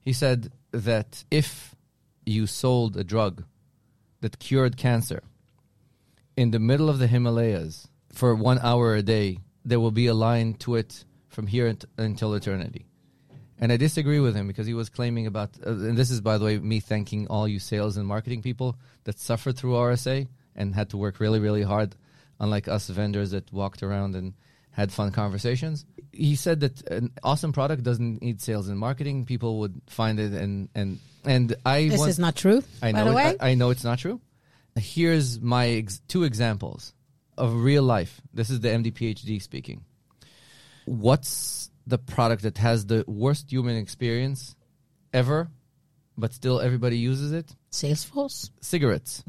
He 0.01 0.13
said 0.13 0.51
that 0.71 1.23
if 1.29 1.75
you 2.25 2.47
sold 2.47 2.97
a 2.97 3.03
drug 3.03 3.43
that 4.21 4.39
cured 4.39 4.77
cancer 4.77 5.23
in 6.37 6.51
the 6.51 6.59
middle 6.59 6.89
of 6.89 6.99
the 6.99 7.07
Himalayas 7.07 7.87
for 8.13 8.35
one 8.35 8.59
hour 8.59 8.95
a 8.95 9.01
day, 9.01 9.39
there 9.65 9.79
will 9.79 9.91
be 9.91 10.07
a 10.07 10.13
line 10.13 10.53
to 10.55 10.75
it 10.75 11.05
from 11.27 11.47
here 11.47 11.67
unt- 11.67 11.85
until 11.97 12.33
eternity. 12.33 12.85
And 13.59 13.71
I 13.71 13.77
disagree 13.77 14.19
with 14.19 14.35
him 14.35 14.47
because 14.47 14.65
he 14.65 14.73
was 14.73 14.89
claiming 14.89 15.27
about, 15.27 15.51
uh, 15.65 15.69
and 15.69 15.97
this 15.97 16.09
is, 16.09 16.19
by 16.19 16.39
the 16.39 16.45
way, 16.45 16.57
me 16.57 16.79
thanking 16.79 17.27
all 17.27 17.47
you 17.47 17.59
sales 17.59 17.95
and 17.95 18.07
marketing 18.07 18.41
people 18.41 18.75
that 19.03 19.19
suffered 19.19 19.55
through 19.55 19.73
RSA 19.73 20.27
and 20.55 20.73
had 20.73 20.89
to 20.89 20.97
work 20.97 21.19
really, 21.19 21.39
really 21.39 21.61
hard, 21.61 21.95
unlike 22.41 22.67
us 22.67 22.89
vendors 22.89 23.31
that 23.31 23.49
walked 23.53 23.83
around 23.83 24.15
and 24.15 24.33
had 24.71 24.91
fun 24.91 25.11
conversations. 25.11 25.85
He 26.11 26.35
said 26.35 26.59
that 26.61 26.81
an 26.89 27.11
awesome 27.23 27.53
product 27.53 27.83
doesn't 27.83 28.21
need 28.21 28.41
sales 28.41 28.67
and 28.67 28.77
marketing. 28.79 29.25
People 29.25 29.59
would 29.59 29.81
find 29.87 30.19
it, 30.19 30.33
and 30.33 30.67
and 30.75 30.99
and 31.23 31.55
I 31.65 31.87
This 31.87 31.99
want- 31.99 32.09
is 32.09 32.19
not 32.19 32.35
true, 32.35 32.63
I 32.81 32.91
by 32.91 32.97
know 32.99 33.05
the 33.05 33.11
it- 33.11 33.15
way. 33.15 33.37
I, 33.39 33.51
I 33.51 33.53
know 33.55 33.69
it's 33.69 33.83
not 33.85 33.99
true. 33.99 34.19
Here's 34.75 35.39
my 35.39 35.67
ex- 35.67 36.01
two 36.07 36.23
examples 36.23 36.93
of 37.37 37.53
real 37.55 37.83
life. 37.83 38.19
This 38.33 38.49
is 38.49 38.59
the 38.61 38.69
MD 38.69 38.91
PhD 38.93 39.41
speaking. 39.41 39.83
What's 40.85 41.69
the 41.85 41.97
product 41.97 42.43
that 42.43 42.57
has 42.57 42.85
the 42.85 43.03
worst 43.07 43.51
human 43.51 43.75
experience 43.77 44.55
ever, 45.13 45.49
but 46.17 46.33
still 46.33 46.59
everybody 46.59 46.97
uses 46.97 47.31
it? 47.31 47.53
Salesforce? 47.71 48.49
Cigarettes. 48.61 49.23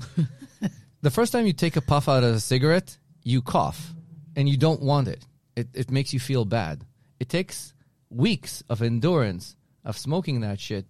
the 1.03 1.11
first 1.11 1.33
time 1.33 1.47
you 1.47 1.53
take 1.53 1.77
a 1.77 1.81
puff 1.81 2.09
out 2.09 2.23
of 2.25 2.35
a 2.37 2.41
cigarette, 2.41 2.97
you 3.23 3.43
cough, 3.43 3.95
and 4.37 4.49
you 4.49 4.57
don't 4.57 4.83
want 4.83 5.09
it. 5.09 5.27
It 5.57 5.69
it 5.75 5.91
makes 5.91 6.13
you 6.13 6.21
feel 6.21 6.45
bad. 6.45 6.85
It 7.21 7.29
takes 7.29 7.75
weeks 8.11 8.63
of 8.69 8.83
endurance 8.83 9.57
of 9.85 9.99
smoking 9.99 10.41
that 10.41 10.61
shit 10.61 10.87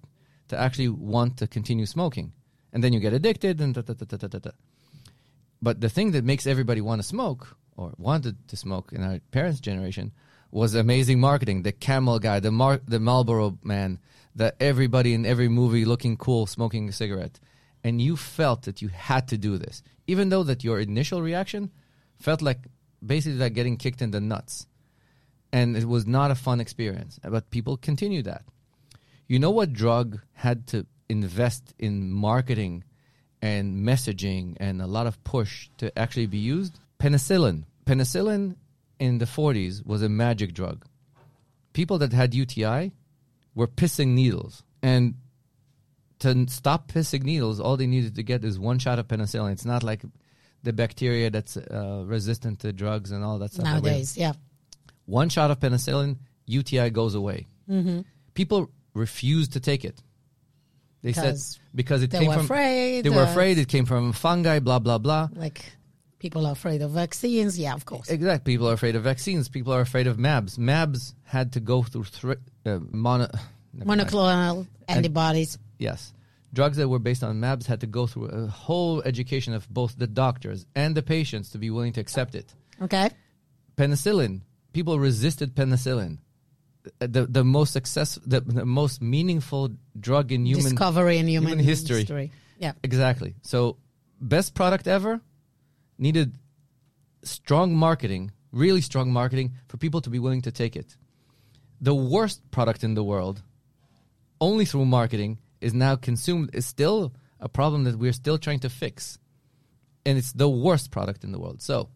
to 0.48 0.58
actually 0.58 0.88
want 0.88 1.36
to 1.38 1.46
continue 1.46 1.86
smoking, 1.86 2.32
and 2.72 2.82
then 2.82 2.92
you 2.92 3.00
get 3.00 3.12
addicted 3.12 3.60
and 3.60 3.74
da, 3.74 3.82
da, 3.82 3.94
da, 3.94 4.06
da, 4.06 4.28
da, 4.28 4.38
da. 4.38 4.50
But 5.60 5.80
the 5.80 5.88
thing 5.88 6.12
that 6.12 6.24
makes 6.24 6.46
everybody 6.46 6.80
want 6.80 7.00
to 7.00 7.06
smoke 7.06 7.56
or 7.76 7.94
wanted 7.96 8.48
to 8.48 8.56
smoke 8.56 8.92
in 8.92 9.02
our 9.02 9.20
parents' 9.30 9.60
generation 9.60 10.12
was 10.50 10.74
amazing 10.74 11.20
marketing. 11.20 11.62
The 11.62 11.72
camel 11.72 12.18
guy, 12.18 12.40
the 12.40 12.50
Mar- 12.52 12.82
the 12.86 13.00
Marlboro 13.00 13.58
man, 13.62 13.98
the 14.34 14.54
everybody 14.60 15.14
in 15.14 15.24
every 15.24 15.48
movie 15.48 15.84
looking 15.84 16.16
cool 16.16 16.46
smoking 16.46 16.88
a 16.88 16.92
cigarette, 16.92 17.40
and 17.84 18.00
you 18.00 18.16
felt 18.16 18.62
that 18.62 18.82
you 18.82 18.88
had 18.88 19.28
to 19.28 19.38
do 19.38 19.56
this, 19.56 19.82
even 20.06 20.28
though 20.28 20.42
that 20.42 20.64
your 20.64 20.78
initial 20.80 21.22
reaction 21.22 21.70
felt 22.22 22.42
like 22.42 22.58
basically 23.04 23.38
like 23.38 23.54
getting 23.54 23.76
kicked 23.76 24.02
in 24.02 24.10
the 24.10 24.20
nuts, 24.20 24.66
and 25.52 25.76
it 25.76 25.84
was 25.84 26.06
not 26.06 26.30
a 26.30 26.34
fun 26.34 26.60
experience. 26.60 27.18
But 27.22 27.50
people 27.50 27.76
continue 27.76 28.22
that. 28.22 28.44
You 29.26 29.38
know 29.38 29.50
what 29.50 29.72
drug 29.72 30.20
had 30.32 30.66
to 30.68 30.86
invest 31.08 31.74
in 31.78 32.10
marketing 32.10 32.84
and 33.40 33.84
messaging 33.86 34.56
and 34.60 34.80
a 34.80 34.86
lot 34.86 35.06
of 35.06 35.22
push 35.24 35.68
to 35.78 35.96
actually 35.98 36.26
be 36.26 36.38
used? 36.38 36.78
Penicillin. 36.98 37.64
Penicillin 37.84 38.56
in 38.98 39.18
the 39.18 39.24
40s 39.24 39.84
was 39.84 40.02
a 40.02 40.08
magic 40.08 40.54
drug. 40.54 40.84
People 41.72 41.98
that 41.98 42.12
had 42.12 42.34
UTI 42.34 42.92
were 43.54 43.66
pissing 43.66 44.08
needles. 44.08 44.62
And 44.82 45.14
to 46.20 46.46
stop 46.48 46.90
pissing 46.92 47.24
needles, 47.24 47.58
all 47.58 47.76
they 47.76 47.86
needed 47.86 48.14
to 48.14 48.22
get 48.22 48.44
is 48.44 48.58
one 48.58 48.78
shot 48.78 48.98
of 48.98 49.08
penicillin. 49.08 49.52
It's 49.52 49.64
not 49.64 49.82
like 49.82 50.02
the 50.62 50.72
bacteria 50.72 51.30
that's 51.30 51.56
uh, 51.56 52.04
resistant 52.06 52.60
to 52.60 52.72
drugs 52.72 53.10
and 53.10 53.24
all 53.24 53.38
that 53.38 53.52
stuff. 53.52 53.64
Nowadays, 53.64 54.16
yeah. 54.16 54.32
one 55.06 55.28
shot 55.28 55.50
of 55.50 55.58
penicillin, 55.60 56.16
UTI 56.46 56.90
goes 56.90 57.14
away. 57.14 57.46
Mm-hmm. 57.68 58.00
People 58.34 58.70
refused 58.94 59.52
to 59.54 59.60
take 59.60 59.84
it. 59.84 60.02
They 61.02 61.12
said 61.12 61.36
because 61.74 62.02
it 62.02 62.10
They 62.10 62.20
came 62.20 62.28
were 62.28 62.34
from 62.34 62.44
afraid. 62.44 63.04
they 63.04 63.10
were 63.10 63.22
uh, 63.22 63.30
afraid 63.30 63.58
it 63.58 63.66
came 63.68 63.86
from 63.86 64.12
fungi, 64.12 64.60
blah 64.60 64.78
blah 64.78 64.98
blah. 64.98 65.28
Like 65.34 65.64
people 66.20 66.46
are 66.46 66.52
afraid 66.52 66.80
of 66.80 66.92
vaccines. 66.92 67.58
Yeah, 67.58 67.74
of 67.74 67.84
course. 67.84 68.08
Exactly. 68.08 68.54
People 68.54 68.70
are 68.70 68.74
afraid 68.74 68.94
of 68.94 69.02
vaccines. 69.02 69.48
People 69.48 69.72
are 69.72 69.80
afraid 69.80 70.06
of 70.06 70.16
MABs. 70.16 70.58
MABs 70.58 71.14
had 71.24 71.52
to 71.54 71.60
go 71.60 71.82
through 71.82 72.04
thr- 72.04 72.32
uh, 72.64 72.78
mono. 72.90 73.26
mind. 73.72 74.00
Monoclonal 74.00 74.66
antibodies. 74.86 75.58
Yes. 75.78 76.12
Drugs 76.52 76.76
that 76.76 76.88
were 76.88 76.98
based 76.98 77.24
on 77.24 77.40
MABs 77.40 77.66
had 77.66 77.80
to 77.80 77.86
go 77.86 78.06
through 78.06 78.26
a 78.26 78.46
whole 78.46 79.02
education 79.02 79.54
of 79.54 79.66
both 79.70 79.96
the 79.96 80.06
doctors 80.06 80.66
and 80.74 80.94
the 80.94 81.02
patients 81.02 81.50
to 81.50 81.58
be 81.58 81.70
willing 81.70 81.92
to 81.94 82.00
accept 82.00 82.34
it. 82.34 82.52
Okay. 82.80 83.10
penicillin 83.76 84.42
people 84.72 84.98
resisted 84.98 85.54
penicillin 85.54 86.18
uh, 87.00 87.06
the 87.06 87.26
the 87.26 87.44
most 87.44 87.72
success 87.72 88.18
the, 88.26 88.40
the 88.40 88.66
most 88.66 89.00
meaningful 89.00 89.70
drug 89.98 90.32
in 90.32 90.44
human 90.46 90.72
Discovery 90.72 91.18
in 91.18 91.28
human, 91.28 91.58
human 91.58 91.64
history. 91.64 92.32
Yeah. 92.58 92.72
exactly 92.82 93.34
so 93.42 93.76
best 94.20 94.54
product 94.54 94.86
ever 94.86 95.20
needed 95.98 96.34
strong 97.22 97.74
marketing 97.74 98.32
really 98.50 98.80
strong 98.80 99.12
marketing 99.12 99.52
for 99.68 99.76
people 99.76 100.00
to 100.00 100.10
be 100.10 100.18
willing 100.18 100.42
to 100.42 100.52
take 100.52 100.74
it 100.76 100.96
the 101.80 101.94
worst 101.94 102.38
product 102.50 102.84
in 102.84 102.94
the 102.94 103.04
world 103.04 103.42
only 104.40 104.64
through 104.64 104.86
marketing 104.86 105.38
is 105.62 105.72
now 105.72 105.96
consumed 105.96 106.50
is 106.52 106.66
still 106.66 107.12
a 107.40 107.48
problem 107.48 107.84
that 107.84 107.96
we're 107.98 108.12
still 108.12 108.38
trying 108.38 108.60
to 108.60 108.68
fix 108.68 109.18
and 110.04 110.18
it's 110.18 110.32
the 110.32 110.48
worst 110.48 110.90
product 110.90 111.24
in 111.24 111.32
the 111.32 111.38
world 111.38 111.62
so 111.62 111.88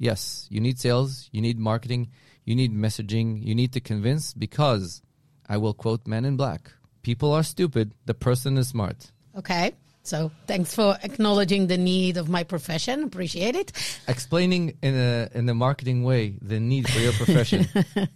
yes, 0.00 0.48
you 0.50 0.60
need 0.60 0.80
sales, 0.80 1.28
you 1.30 1.40
need 1.40 1.58
marketing, 1.58 2.08
you 2.44 2.56
need 2.56 2.74
messaging, 2.74 3.44
you 3.44 3.54
need 3.54 3.72
to 3.74 3.80
convince 3.80 4.32
because 4.32 5.02
I 5.48 5.58
will 5.58 5.74
quote 5.74 6.06
Men 6.06 6.24
in 6.24 6.36
Black 6.36 6.72
people 7.02 7.32
are 7.32 7.42
stupid, 7.42 7.94
the 8.06 8.14
person 8.14 8.58
is 8.58 8.68
smart. 8.68 9.12
Okay. 9.36 9.72
So 10.02 10.30
thanks 10.46 10.74
for 10.74 10.96
acknowledging 11.02 11.66
the 11.66 11.76
need 11.76 12.16
of 12.16 12.28
my 12.28 12.42
profession. 12.42 13.04
Appreciate 13.04 13.54
it. 13.54 13.72
Explaining 14.08 14.76
in 14.82 14.94
a 14.94 15.28
in 15.34 15.48
a 15.48 15.54
marketing 15.54 16.02
way 16.04 16.36
the 16.40 16.58
need 16.58 16.88
for 16.88 16.98
your 16.98 17.12
profession. 17.12 17.66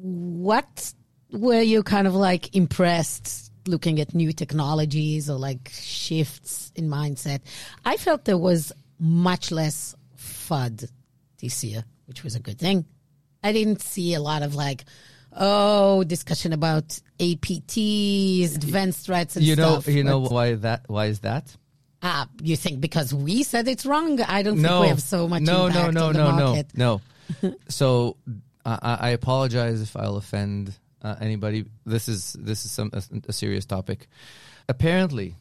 What 0.00 0.94
were 1.32 1.60
you 1.60 1.82
kind 1.82 2.06
of 2.06 2.14
like 2.14 2.54
impressed 2.54 3.47
looking 3.68 4.00
at 4.00 4.14
new 4.14 4.32
technologies 4.32 5.30
or 5.30 5.38
like 5.38 5.70
shifts 5.72 6.72
in 6.74 6.88
mindset? 6.88 7.40
I 7.84 7.96
felt 7.96 8.24
there 8.24 8.38
was 8.38 8.72
much 8.98 9.50
less 9.50 9.94
FUD 10.16 10.90
this 11.40 11.62
year, 11.62 11.84
which 12.06 12.24
was 12.24 12.34
a 12.34 12.40
good 12.40 12.58
thing. 12.58 12.84
I 13.44 13.52
didn't 13.52 13.82
see 13.82 14.14
a 14.14 14.20
lot 14.20 14.42
of 14.42 14.54
like, 14.54 14.84
oh, 15.32 16.02
discussion 16.02 16.52
about 16.52 16.98
APTs, 17.20 18.56
advanced 18.56 19.06
threats, 19.06 19.36
and 19.36 19.44
you 19.44 19.54
know, 19.54 19.80
stuff. 19.80 19.94
you 19.94 20.02
know 20.02 20.20
why 20.20 20.54
that 20.54 20.88
why 20.88 21.06
is 21.06 21.20
that? 21.20 21.56
ah, 22.02 22.28
you 22.42 22.56
think 22.56 22.80
because 22.80 23.12
we 23.12 23.42
said 23.42 23.68
it's 23.68 23.86
wrong? 23.86 24.20
I 24.20 24.42
don't 24.42 24.60
no, 24.60 24.68
think 24.68 24.82
we 24.82 24.88
have 24.88 25.02
so 25.02 25.28
much 25.28 25.42
no, 25.42 25.66
impact 25.66 25.94
no, 25.94 26.00
no, 26.00 26.06
on 26.08 26.12
the 26.12 26.18
no, 26.18 26.46
market. 26.46 26.66
no, 26.74 27.00
no. 27.42 27.54
so 27.68 28.16
I 28.64 28.78
I 29.00 29.08
apologize 29.10 29.80
if 29.80 29.96
I'll 29.96 30.16
offend 30.16 30.74
uh, 31.02 31.16
anybody. 31.20 31.64
This 31.86 32.08
is 32.08 32.34
this 32.38 32.64
is 32.64 32.70
some 32.70 32.90
a, 32.92 33.02
a 33.28 33.32
serious 33.32 33.64
topic. 33.64 34.08
Apparently, 34.68 35.36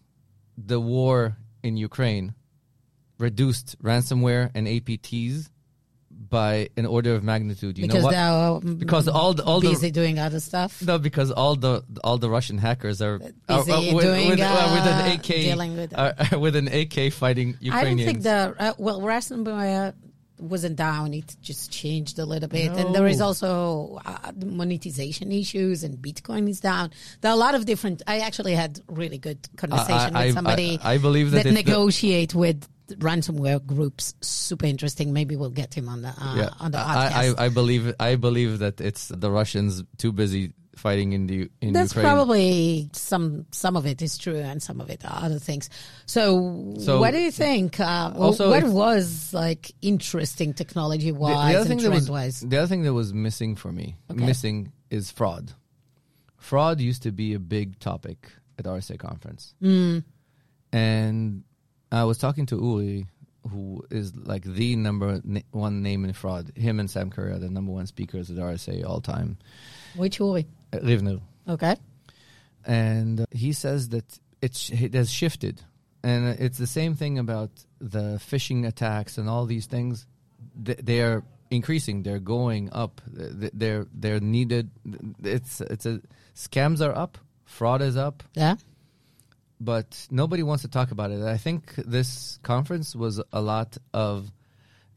the 0.58 0.80
war 0.80 1.38
in 1.64 1.78
Ukraine 1.78 2.34
reduced 3.18 3.82
ransomware 3.82 4.52
and 4.54 4.68
APTs 4.68 5.50
by 6.30 6.70
an 6.78 6.86
order 6.86 7.14
of 7.16 7.24
magnitude. 7.24 7.78
You 7.78 7.88
because 7.88 8.04
know 8.04 8.60
what? 8.62 8.80
Because 8.80 9.08
all 9.08 9.34
the, 9.34 9.44
all 9.44 9.62
busy 9.62 9.88
the 9.88 9.92
doing 9.92 10.20
other 10.20 10.40
stuff. 10.40 10.82
no, 10.82 10.98
because 10.98 11.32
all 11.32 11.56
the 11.56 11.84
all 12.04 12.18
the 12.18 12.30
Russian 12.30 12.58
hackers 12.58 13.02
are, 13.02 13.16
are, 13.50 13.64
Busy 13.64 13.72
are 13.72 13.96
with, 13.96 14.06
doing, 14.06 14.30
with, 14.30 14.40
uh, 14.40 14.72
with 14.74 14.84
uh, 14.84 15.04
an 15.06 15.12
AK 15.12 15.24
dealing 15.24 15.78
with- 15.78 15.94
uh, 15.94 16.14
with 16.40 16.56
an 16.56 16.68
AK 16.68 17.14
fighting 17.14 17.58
Ukrainians. 17.60 17.74
I 17.74 17.84
don't 17.84 17.98
think 18.06 18.24
the 18.24 18.56
uh, 18.60 18.74
well 18.78 19.02
ransomware 19.02 19.94
wasn't 20.40 20.76
down. 20.76 21.14
It 21.14 21.36
just 21.42 21.72
changed 21.72 22.20
a 22.20 22.26
little 22.26 22.50
bit, 22.50 22.72
and 22.72 22.94
there 22.94 23.08
is 23.08 23.22
also 23.22 24.00
uh, 24.06 24.32
monetization 24.46 25.32
issues, 25.32 25.84
and 25.84 25.98
Bitcoin 25.98 26.50
is 26.50 26.60
down. 26.60 26.92
There 27.22 27.32
are 27.32 27.36
a 27.36 27.38
lot 27.38 27.56
of 27.56 27.66
different. 27.66 28.02
I 28.08 28.20
actually 28.20 28.54
had 28.54 28.80
really 28.88 29.18
good 29.18 29.40
conversation 29.58 30.16
I- 30.16 30.26
with 30.28 30.36
somebody 30.36 30.80
I- 30.84 30.94
I 30.94 30.98
believe 30.98 31.32
that 31.32 31.44
that 31.44 31.50
if 31.50 31.56
the- 31.56 31.64
negotiate 31.72 32.36
with 32.36 32.68
ransomware 32.90 33.66
groups. 33.66 34.14
Super 34.22 34.66
interesting. 34.66 35.12
Maybe 35.12 35.36
we'll 35.36 35.50
get 35.50 35.74
him 35.74 35.90
on 35.90 36.02
the 36.04 36.10
uh, 36.10 36.50
on 36.60 36.72
the 36.72 36.78
podcast. 36.78 37.36
I 37.38 37.50
believe 37.50 37.94
I 38.00 38.16
believe 38.16 38.60
that 38.60 38.80
it's 38.80 39.10
the 39.10 39.30
Russians 39.30 39.84
too 39.98 40.12
busy 40.12 40.54
fighting 40.78 41.14
in 41.14 41.28
the 41.28 41.50
in 41.62 41.74
That's 41.74 41.92
Ukraine. 41.94 42.06
probably 42.06 42.90
some 42.94 43.46
some 43.52 43.76
of 43.76 43.86
it 43.86 44.02
is 44.02 44.18
true 44.18 44.38
and 44.38 44.62
some 44.62 44.80
of 44.80 44.90
it 44.90 45.04
are 45.06 45.24
other 45.26 45.40
things. 45.40 45.70
So, 46.06 46.76
So- 46.80 47.00
what 47.00 47.12
do 47.12 47.20
you 47.20 47.32
think? 47.32 47.80
Uh, 47.80 48.14
Also, 48.16 48.50
what 48.50 48.64
if- 48.64 48.72
was 48.72 49.34
like 49.34 49.72
interesting 49.82 50.54
technology 50.54 51.12
wise 51.12 51.54
the 51.54 51.60
other 51.60 51.72
and 51.72 51.80
trend 51.82 51.94
was 51.96 52.10
wise? 52.10 52.40
the 52.42 52.58
other 52.58 52.68
thing 52.68 52.84
that 52.84 52.94
was 52.94 53.14
missing 53.14 53.56
for 53.56 53.72
me, 53.72 53.96
Okay. 54.12 54.26
missing 54.26 54.72
is 54.90 55.12
fraud. 55.12 55.54
Fraud 56.38 56.80
used 56.80 57.04
to 57.04 57.12
be 57.12 57.34
a 57.34 57.40
big 57.40 57.80
topic 57.80 58.32
at 58.58 58.66
RSA 58.66 58.98
conference, 58.98 59.54
Mm. 59.62 60.04
and 60.72 61.44
I 61.92 62.04
was 62.04 62.18
talking 62.18 62.46
to 62.48 62.56
Uri, 62.56 63.08
who 63.50 63.84
is 63.90 64.16
like 64.16 64.44
the 64.44 64.76
number 64.76 65.22
one 65.52 65.82
name 65.82 66.04
in 66.06 66.14
fraud. 66.14 66.52
Him 66.56 66.80
and 66.80 66.90
Sam 66.90 67.10
Curry 67.10 67.32
are 67.32 67.40
the 67.40 67.50
number 67.50 67.72
one 67.72 67.88
speakers 67.88 68.30
at 68.30 68.38
RSA 68.38 68.84
all 68.84 69.00
time. 69.02 69.38
Which 69.96 70.20
Uri? 70.20 70.46
Uh, 70.74 70.80
Rivner. 70.84 71.20
Okay. 71.48 71.76
and 72.66 73.22
uh, 73.22 73.26
he 73.32 73.54
says 73.54 73.90
that 73.90 74.20
it's 74.42 74.70
it 74.70 74.94
has 74.94 75.10
shifted, 75.12 75.62
and 76.04 76.28
it's 76.40 76.58
the 76.58 76.68
same 76.68 76.94
thing 76.96 77.18
about 77.20 77.52
the 77.80 78.20
phishing 78.30 78.68
attacks 78.68 79.18
and 79.18 79.30
all 79.30 79.46
these 79.46 79.66
things. 79.66 80.06
They 80.56 81.02
are 81.02 81.24
increasing. 81.50 82.04
They're 82.04 82.20
going 82.20 82.70
up. 82.74 83.02
They're 83.08 83.88
they're 83.94 84.20
needed. 84.20 84.70
It's 85.24 85.62
it's 85.62 85.86
a 85.86 86.02
scams 86.36 86.82
are 86.86 86.96
up. 86.96 87.18
Fraud 87.46 87.82
is 87.82 87.96
up, 87.96 88.24
Yeah. 88.36 88.56
but 89.60 90.08
nobody 90.12 90.44
wants 90.44 90.64
to 90.64 90.68
talk 90.70 90.92
about 90.92 91.12
it. 91.12 91.22
I 91.24 91.38
think 91.38 91.74
this 91.76 92.40
conference 92.44 92.94
was 92.96 93.22
a 93.32 93.42
lot 93.42 93.78
of 93.94 94.30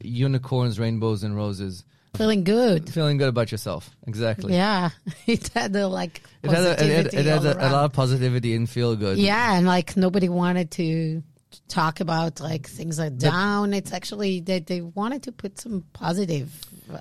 unicorns, 0.01 0.77
rainbows, 0.79 1.23
and 1.23 1.35
roses. 1.35 1.85
Feeling 2.15 2.43
good. 2.43 2.89
Feeling 2.89 3.17
good 3.17 3.29
about 3.29 3.51
yourself. 3.51 3.89
Exactly. 4.05 4.53
Yeah. 4.53 4.89
it 5.27 5.47
had 5.49 5.75
a 5.75 5.87
like 5.87 6.21
It 6.43 6.51
had, 6.51 6.63
a, 6.63 6.99
it, 6.99 7.13
it 7.13 7.27
all 7.27 7.45
a, 7.45 7.53
a 7.53 7.69
lot 7.71 7.85
of 7.85 7.93
positivity 7.93 8.53
and 8.53 8.69
feel 8.69 8.95
good. 8.95 9.17
Yeah, 9.17 9.55
and 9.55 9.65
like 9.65 9.95
nobody 9.95 10.27
wanted 10.27 10.71
to 10.71 11.23
talk 11.67 11.99
about 11.99 12.39
like 12.39 12.67
things 12.67 12.99
are 12.99 13.09
down. 13.09 13.73
It's 13.73 13.93
actually 13.93 14.41
they 14.41 14.59
they 14.59 14.81
wanted 14.81 15.23
to 15.23 15.31
put 15.31 15.59
some 15.59 15.85
positive. 15.93 16.51
Uh, 16.91 16.99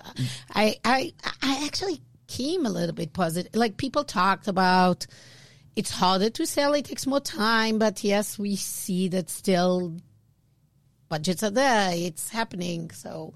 I 0.54 0.76
I 0.84 1.12
I 1.42 1.64
actually 1.66 2.00
came 2.28 2.64
a 2.64 2.70
little 2.70 2.94
bit 2.94 3.12
positive. 3.12 3.54
Like 3.54 3.76
people 3.76 4.04
talked 4.04 4.46
about 4.46 5.06
it's 5.76 5.90
harder 5.90 6.30
to 6.30 6.46
sell. 6.46 6.74
It 6.74 6.84
takes 6.84 7.06
more 7.06 7.20
time, 7.20 7.78
but 7.78 8.04
yes, 8.04 8.38
we 8.38 8.56
see 8.56 9.08
that 9.08 9.28
still 9.30 9.96
budgets 11.08 11.42
are 11.42 11.50
there. 11.50 11.90
It's 11.94 12.30
happening. 12.30 12.90
So 12.90 13.34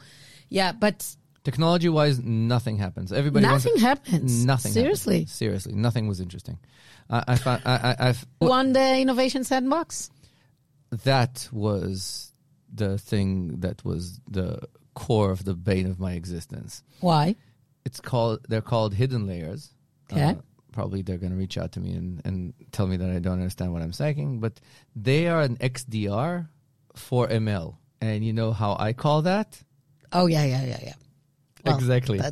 yeah, 0.49 0.73
but 0.73 1.17
Technology 1.45 1.89
wise, 1.91 2.19
nothing 2.21 2.79
happens. 2.79 3.13
Everybody 3.13 3.47
nothing 3.47 3.77
happens. 3.77 4.45
Nothing. 4.47 4.73
Seriously. 4.73 5.15
happened. 5.17 5.31
Seriously, 5.31 5.75
nothing 5.75 6.09
was 6.09 6.19
interesting. 6.21 6.59
I, 7.11 7.23
I 7.29 7.37
found 7.37 7.63
I, 7.67 7.75
I, 7.99 8.09
I've 8.09 8.27
Won 8.41 8.73
the 8.73 8.99
innovation 8.99 9.45
sandbox. 9.45 10.11
that 10.91 11.49
was 11.53 12.33
the 12.73 12.99
thing 12.99 13.61
that 13.61 13.85
was 13.85 14.21
the 14.31 14.61
core 14.95 15.31
of 15.31 15.45
the 15.45 15.55
bane 15.55 15.87
of 15.87 16.01
my 16.01 16.13
existence. 16.13 16.83
Why? 17.01 17.37
It's 17.85 18.01
called 18.01 18.41
they're 18.49 18.63
called 18.63 18.95
hidden 18.95 19.27
layers. 19.27 19.71
Uh, 20.11 20.15
Okay. 20.17 20.37
probably 20.73 21.03
they're 21.03 21.19
going 21.19 21.33
to 21.33 21.39
reach 21.39 21.57
out 21.59 21.73
to 21.73 21.81
me 21.81 21.93
and, 21.93 22.21
and 22.25 22.55
tell 22.73 22.87
me 22.87 22.97
that 22.97 23.11
I 23.11 23.19
don't 23.19 23.35
understand 23.35 23.73
what 23.73 23.83
I'm 23.83 23.93
saying, 23.93 24.41
but 24.41 24.61
they 24.97 25.29
are 25.29 25.41
an 25.43 25.57
XDR 25.59 26.49
for 26.95 27.29
ML. 27.29 27.77
And 28.01 28.25
you 28.25 28.33
know 28.33 28.53
how 28.53 28.77
I 28.79 28.93
call 28.93 29.23
that? 29.23 29.63
Oh 30.13 30.27
yeah, 30.27 30.45
yeah, 30.45 30.65
yeah, 30.65 30.79
yeah. 30.83 30.93
Well, 31.65 31.77
Exactly. 31.77 32.19
The, 32.19 32.31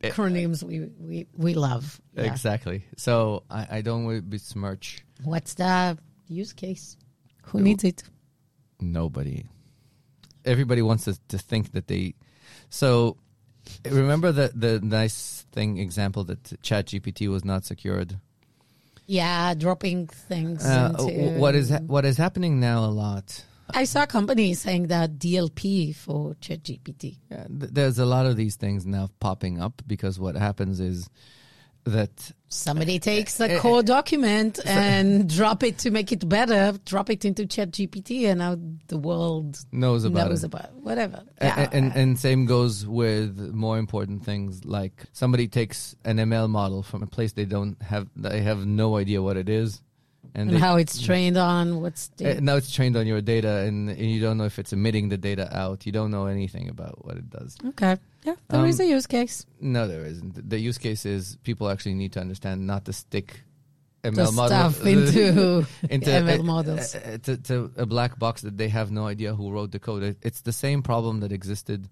the 0.00 0.08
acronyms 0.08 0.62
we, 0.62 0.88
we, 0.98 1.26
we 1.36 1.54
love. 1.54 2.00
Yeah. 2.14 2.24
Exactly. 2.24 2.84
So 2.96 3.44
I, 3.50 3.78
I 3.78 3.80
don't 3.82 4.04
want 4.04 4.18
to 4.18 4.22
besmirch 4.22 5.04
What's 5.22 5.54
the 5.54 5.96
use 6.28 6.52
case? 6.52 6.96
Who 7.44 7.60
needs 7.60 7.84
it? 7.84 8.02
nobody. 8.80 9.44
Everybody 10.44 10.82
wants 10.82 11.04
to, 11.04 11.18
to 11.28 11.38
think 11.38 11.72
that 11.72 11.86
they. 11.86 12.14
So 12.68 13.16
remember 13.88 14.32
the 14.32 14.50
the 14.54 14.80
nice 14.80 15.46
thing 15.52 15.78
example 15.78 16.24
that 16.24 16.42
ChatGPT 16.42 17.28
was 17.28 17.44
not 17.44 17.64
secured. 17.64 18.18
Yeah, 19.06 19.54
dropping 19.54 20.08
things. 20.08 20.64
Uh, 20.64 20.94
into, 20.98 21.38
what 21.38 21.54
is 21.54 21.70
ha- 21.70 21.78
what 21.86 22.04
is 22.04 22.16
happening 22.16 22.58
now 22.58 22.84
a 22.84 22.90
lot? 22.90 23.44
I 23.70 23.84
saw 23.84 24.06
companies 24.06 24.60
saying 24.60 24.88
that 24.88 25.18
DLP 25.18 25.94
for 25.94 26.34
ChatGPT. 26.34 27.18
Yeah, 27.30 27.46
th- 27.46 27.72
there's 27.72 27.98
a 27.98 28.06
lot 28.06 28.26
of 28.26 28.36
these 28.36 28.56
things 28.56 28.86
now 28.86 29.08
popping 29.20 29.60
up 29.60 29.82
because 29.86 30.18
what 30.18 30.36
happens 30.36 30.80
is 30.80 31.08
that 31.84 32.32
Somebody 32.48 32.98
takes 32.98 33.40
a 33.40 33.50
eh, 33.50 33.54
eh, 33.54 33.58
core 33.60 33.78
eh, 33.78 33.82
document 33.82 34.60
and 34.66 35.28
drop 35.28 35.62
it 35.62 35.78
to 35.78 35.90
make 35.90 36.12
it 36.12 36.28
better, 36.28 36.78
drop 36.84 37.08
it 37.08 37.24
into 37.24 37.44
ChatGPT, 37.44 38.26
and 38.26 38.38
now 38.40 38.56
the 38.88 38.98
world 38.98 39.58
knows 39.72 40.04
about 40.04 40.28
knows 40.28 40.44
it. 40.44 40.48
about 40.48 40.74
whatever. 40.74 41.22
Yeah. 41.40 41.70
and 41.72 41.96
and 41.96 42.18
same 42.18 42.44
goes 42.44 42.86
with 42.86 43.38
more 43.54 43.78
important 43.78 44.24
things 44.24 44.66
like 44.66 45.06
somebody 45.12 45.48
takes 45.48 45.96
an 46.04 46.18
ML 46.18 46.50
model 46.50 46.82
from 46.82 47.02
a 47.02 47.06
place 47.06 47.32
they 47.32 47.46
don't 47.46 47.80
have 47.82 48.06
they 48.14 48.42
have 48.42 48.66
no 48.66 48.96
idea 48.96 49.22
what 49.22 49.38
it 49.38 49.48
is 49.48 49.82
and, 50.34 50.48
and 50.48 50.50
they, 50.50 50.58
how 50.58 50.76
it's 50.76 51.00
trained 51.00 51.36
on 51.36 51.80
what's 51.82 52.10
uh, 52.24 52.38
now 52.40 52.56
it's 52.56 52.70
trained 52.72 52.96
on 52.96 53.06
your 53.06 53.20
data 53.20 53.58
and, 53.66 53.88
and 53.90 53.98
you 54.10 54.20
don't 54.20 54.38
know 54.38 54.44
if 54.44 54.58
it's 54.58 54.72
emitting 54.72 55.08
the 55.08 55.16
data 55.18 55.48
out 55.56 55.84
you 55.86 55.92
don't 55.92 56.10
know 56.10 56.26
anything 56.26 56.68
about 56.68 57.04
what 57.04 57.16
it 57.16 57.28
does 57.30 57.56
okay. 57.68 57.96
Yeah, 58.24 58.34
there 58.48 58.64
is 58.66 58.78
Um, 58.80 58.86
a 58.86 58.90
use 58.90 59.06
case. 59.06 59.46
no 59.60 59.88
there 59.88 60.04
isn't 60.04 60.48
the 60.48 60.58
use 60.58 60.78
case 60.78 61.04
is 61.06 61.36
people 61.42 61.68
actually 61.68 61.94
need 61.94 62.12
to 62.12 62.20
understand 62.20 62.66
not 62.66 62.84
to 62.86 62.92
stick 62.92 63.42
ML 64.04 64.14
The 64.26 64.32
model 64.32 64.48
stuff 64.70 64.86
into, 64.94 65.66
into 65.90 66.10
ML 66.26 66.40
uh, 66.40 66.42
models. 66.42 66.94
uh, 66.96 67.18
to, 67.22 67.36
to 67.36 67.70
a 67.76 67.86
black 67.86 68.18
box 68.18 68.42
that 68.42 68.56
they 68.58 68.68
have 68.68 68.90
no 68.90 69.06
idea 69.06 69.32
who 69.34 69.50
wrote 69.52 69.70
the 69.70 69.78
code. 69.78 70.02
It- 70.02 70.18
It's 70.22 70.40
the 70.42 70.52
same 70.52 70.82
problem 70.82 71.20
that 71.20 71.30
existed 71.30 71.88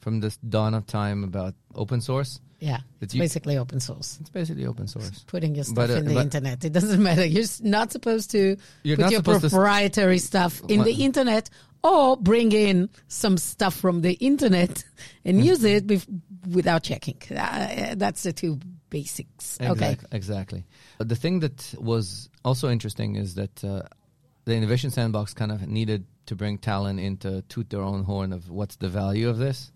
from 0.00 0.20
the 0.20 0.36
dawn 0.48 0.74
of 0.74 0.86
time 0.86 1.24
about 1.24 1.54
open 1.74 2.00
source. 2.00 2.40
yeah, 2.60 2.80
it's 3.00 3.14
basically 3.14 3.56
open 3.58 3.80
source. 3.80 4.18
It's 4.20 4.30
basically 4.30 4.66
open 4.66 4.86
source. 4.86 5.24
Putting 5.26 5.54
your 5.54 5.64
stuff 5.64 5.76
But, 5.76 5.90
uh, 5.90 5.94
in 5.94 6.04
the 6.06 6.20
internet. 6.20 6.64
It 6.64 6.72
doesn't 6.72 7.02
matter. 7.02 7.24
You're 7.24 7.44
not 7.62 7.92
supposed 7.92 8.30
to 8.32 8.56
put 8.84 9.10
your 9.10 9.22
proprietary 9.22 10.18
stuff 10.18 10.60
in 10.68 10.78
What- 10.78 10.84
the 10.86 11.04
internet 11.04 11.50
or 11.82 12.16
bring 12.16 12.52
in 12.52 12.88
some 13.08 13.36
stuff 13.36 13.74
from 13.74 14.00
the 14.00 14.12
internet 14.14 14.84
and 15.24 15.36
Mm-hmm. 15.38 15.46
use 15.46 15.64
it 15.64 15.86
bef- 15.86 16.20
without 16.50 16.82
checking. 16.82 17.18
Uh, 17.36 17.94
that's 17.96 18.22
the 18.22 18.32
two 18.32 18.58
basics. 18.88 19.58
Okay. 19.60 19.96
Exactly. 20.12 20.64
But 20.98 21.08
the 21.08 21.16
thing 21.16 21.40
that 21.40 21.74
was 21.78 22.30
also 22.44 22.70
interesting 22.70 23.16
is 23.16 23.34
that 23.34 23.62
uh, 23.64 23.82
the 24.46 24.54
Innovation 24.54 24.90
Sandbox 24.90 25.34
kind 25.34 25.52
of 25.52 25.66
needed 25.66 26.06
to 26.26 26.34
bring 26.36 26.56
talent 26.58 27.00
in 27.00 27.16
to 27.18 27.42
toot 27.50 27.68
their 27.68 27.82
own 27.82 28.04
horn 28.04 28.32
of 28.32 28.48
what's 28.48 28.76
the 28.76 28.88
value 28.88 29.28
of 29.28 29.36
this. 29.36 29.70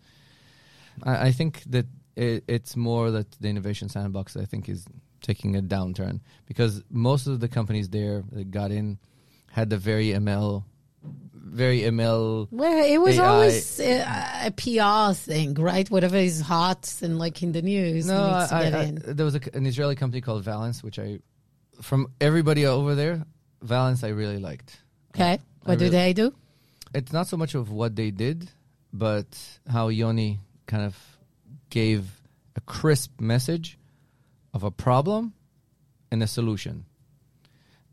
I, 1.03 1.27
I 1.29 1.33
think 1.33 1.63
that 1.67 1.87
it, 2.17 2.45
it's 2.49 2.77
more 2.77 3.11
that 3.11 3.31
the 3.41 3.49
Innovation 3.49 3.89
Sandbox, 3.89 4.37
I 4.37 4.45
think, 4.45 4.69
is 4.69 4.87
taking 5.21 5.57
a 5.57 5.63
downturn 5.63 6.21
because 6.47 6.83
most 6.91 7.27
of 7.27 7.41
the 7.41 7.49
companies 7.49 7.89
there 7.91 8.23
that 8.33 8.51
got 8.51 8.71
in 8.71 8.99
had 9.51 9.71
the 9.71 9.77
very 9.79 10.09
ML, 10.09 10.65
very 11.35 11.81
ML. 11.81 12.49
Well, 12.51 12.85
it 12.85 12.99
was 12.99 13.19
AI. 13.19 13.27
always 13.27 13.81
uh, 13.81 14.43
a 14.47 14.51
PR 14.53 15.15
thing, 15.15 15.55
right? 15.55 15.89
Whatever 15.91 16.17
is 16.17 16.41
hot 16.41 16.95
and 17.03 17.19
like 17.19 17.43
in 17.43 17.53
the 17.53 17.63
news 17.63 18.07
No, 18.07 18.39
needs 18.39 18.51
to 18.51 18.55
I, 18.57 18.63
get 18.65 18.75
I, 18.75 18.83
in. 18.85 19.03
there 19.17 19.25
was 19.27 19.35
a, 19.35 19.41
an 19.55 19.67
Israeli 19.67 19.97
company 19.97 20.21
called 20.21 20.45
Valence, 20.45 20.83
which 20.83 20.99
I, 20.99 21.19
from 21.83 22.09
everybody 22.21 22.67
over 22.67 22.95
there, 22.95 23.25
Valence 23.63 24.05
I 24.05 24.09
really 24.09 24.39
liked. 24.39 24.79
Okay. 25.15 25.33
I 25.33 25.39
What 25.69 25.79
do 25.79 25.87
really- 25.87 25.97
they 25.97 26.13
do? 26.13 26.35
It's 26.95 27.13
not 27.13 27.27
so 27.27 27.37
much 27.37 27.55
of 27.55 27.71
what 27.71 27.97
they 27.97 28.11
did, 28.11 28.49
but 28.93 29.27
how 29.71 29.89
Yoni 29.89 30.39
kind 30.69 30.85
of 30.85 30.97
gave 31.71 32.09
a 32.55 32.61
crisp 32.61 33.21
message 33.21 33.79
of 34.55 34.63
a 34.63 34.71
problem 34.71 35.33
and 36.13 36.23
a 36.23 36.27
solution. 36.27 36.85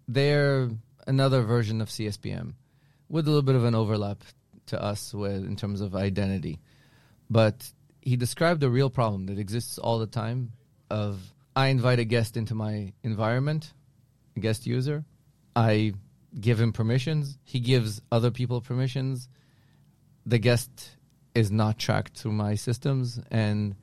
They're 0.08 0.70
another 1.08 1.42
version 1.42 1.82
of 1.82 1.90
CSPM 1.90 2.54
with 3.10 3.28
a 3.28 3.30
little 3.30 3.42
bit 3.42 3.56
of 3.56 3.66
an 3.66 3.74
overlap 3.74 4.24
to 4.68 4.82
us 4.82 5.14
with 5.14 5.44
in 5.44 5.56
terms 5.56 5.82
of 5.82 5.96
identity. 5.96 6.60
But 7.30 7.72
he 8.02 8.16
described 8.16 8.64
a 8.64 8.70
real 8.70 8.90
problem 8.90 9.28
that 9.28 9.40
exists 9.40 9.78
all 9.78 10.00
the 10.00 10.08
time 10.08 10.52
of 10.90 11.20
I 11.56 11.68
invite 11.68 12.00
a 12.00 12.04
guest 12.04 12.38
into 12.38 12.54
my 12.54 12.94
environment, 13.04 13.74
a 14.36 14.40
guest 14.40 14.68
user. 14.68 15.06
I 15.56 15.94
give 16.40 16.60
him 16.60 16.74
permissions. 16.74 17.38
He 17.44 17.60
gives 17.60 18.02
other 18.12 18.30
people 18.30 18.60
permissions. 18.62 19.30
The 20.26 20.38
guest 20.38 20.98
is 21.36 21.52
not 21.52 21.78
tracked 21.78 22.18
through 22.18 22.32
my 22.32 22.56
systems 22.56 23.20
and 23.30 23.76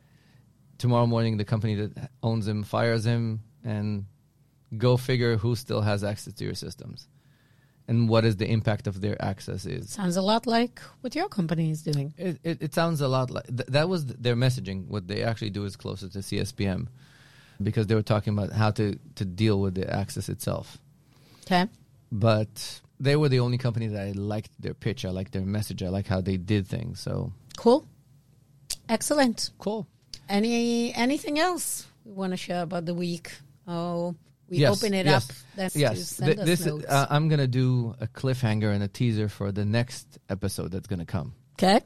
tomorrow 0.79 1.07
morning 1.07 1.37
the 1.37 1.45
company 1.45 1.75
that 1.75 2.11
owns 2.23 2.49
him 2.49 2.63
fires 2.63 3.05
him 3.05 3.41
and 3.63 4.07
go 4.77 4.97
figure 4.97 5.37
who 5.37 5.55
still 5.55 5.83
has 5.83 6.03
access 6.03 6.33
to 6.35 6.45
your 6.45 6.55
systems 6.55 7.09
and 7.89 8.09
what 8.09 8.25
is 8.25 8.37
the 8.37 8.47
impact 8.51 8.87
of 8.87 9.01
their 9.01 9.21
access 9.23 9.67
is. 9.67 9.91
Sounds 9.91 10.17
a 10.17 10.23
lot 10.23 10.47
like 10.47 10.81
what 11.03 11.15
your 11.15 11.29
company 11.29 11.71
is 11.71 11.83
doing. 11.83 12.15
it, 12.17 12.39
it, 12.43 12.63
it 12.63 12.75
sounds 12.75 13.01
a 13.01 13.09
lot 13.09 13.31
like 13.31 13.47
th- 13.47 13.69
that 13.69 13.89
was 13.89 14.07
their 14.07 14.37
messaging. 14.37 14.87
What 14.89 15.09
they 15.09 15.23
actually 15.23 15.51
do 15.51 15.65
is 15.65 15.77
closer 15.77 16.09
to 16.09 16.19
cspm 16.19 16.87
because 17.63 17.87
they 17.87 17.95
were 17.95 18.03
talking 18.03 18.33
about 18.33 18.53
how 18.53 18.71
to, 18.73 18.99
to 19.17 19.25
deal 19.25 19.61
with 19.61 19.75
the 19.75 19.93
access 19.93 20.29
itself. 20.29 20.79
Okay. 21.45 21.67
but 22.11 22.81
they 23.01 23.17
were 23.17 23.29
the 23.29 23.41
only 23.41 23.59
company 23.59 23.89
that 23.89 24.01
i 24.07 24.13
liked 24.13 24.53
their 24.61 24.75
pitch. 24.75 25.05
I 25.05 25.11
liked 25.11 25.33
their 25.33 25.43
message. 25.43 25.83
I 25.83 25.89
like 25.89 26.07
how 26.07 26.21
they 26.21 26.37
did 26.37 26.69
things. 26.69 27.01
So 27.01 27.33
Cool. 27.63 27.87
Excellent. 28.89 29.51
cool 29.59 29.87
Any 30.29 30.93
anything 30.95 31.39
else 31.39 31.87
we 32.05 32.13
want 32.13 32.33
to 32.33 32.37
share 32.37 32.63
about 32.63 32.85
the 32.87 32.95
week? 32.95 33.31
Oh, 33.69 34.15
we 34.49 34.59
Yes, 34.59 34.83
open 34.83 34.93
it 34.95 35.07
yes, 35.07 35.31
up. 35.31 35.37
That's 35.57 35.75
to 35.75 35.81
yes 35.81 36.09
send 36.09 36.27
th- 36.27 36.39
us 36.41 36.47
this 36.47 36.67
notes. 36.67 36.85
uh, 36.89 37.07
i'm 37.09 37.29
gonna 37.29 37.47
do 37.47 37.95
a 38.01 38.07
cliffhanger 38.09 38.71
and 38.75 38.83
a 38.83 38.89
teaser 38.89 39.29
for 39.29 39.53
the 39.53 39.65
next 39.65 40.19
episode 40.29 40.73
that's 40.73 40.89
gonna 40.89 41.07
come 41.07 41.33
okay. 41.55 41.81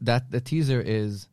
that 0.00 0.30
the 0.30 0.40
teaser 0.40 0.80
is 0.80 1.28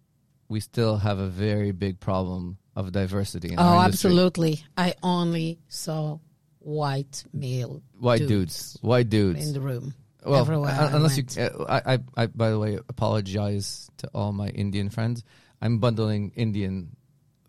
we 0.50 0.60
still 0.60 0.98
have 0.98 1.18
a 1.20 1.28
very 1.28 1.72
big 1.72 2.00
problem 2.00 2.58
of 2.76 2.92
diversity 2.92 3.50
in 3.54 3.60
Oh, 3.60 3.80
absolutely. 3.80 4.64
I 4.78 4.96
only 5.02 5.60
saw 5.70 6.20
white 6.60 7.24
male 7.34 7.82
white 8.00 8.28
dudes, 8.28 8.78
white 8.82 9.10
dudes 9.10 9.48
in 9.48 9.54
the 9.54 9.62
room. 9.62 9.94
Well 10.26 10.42
everywhere 10.42 10.72
I 10.72 10.96
unless 10.96 11.18
went. 11.18 11.36
you 11.38 11.44
uh, 11.44 11.82
I, 11.86 11.94
I 11.94 12.00
i 12.18 12.26
by 12.28 12.50
the 12.52 12.60
way 12.60 12.78
apologize 12.90 13.90
to 13.98 14.08
all 14.14 14.32
my 14.34 14.50
indian 14.50 14.90
friends 14.90 15.24
i'm 15.62 15.80
bundling 15.80 16.32
indian 16.36 16.96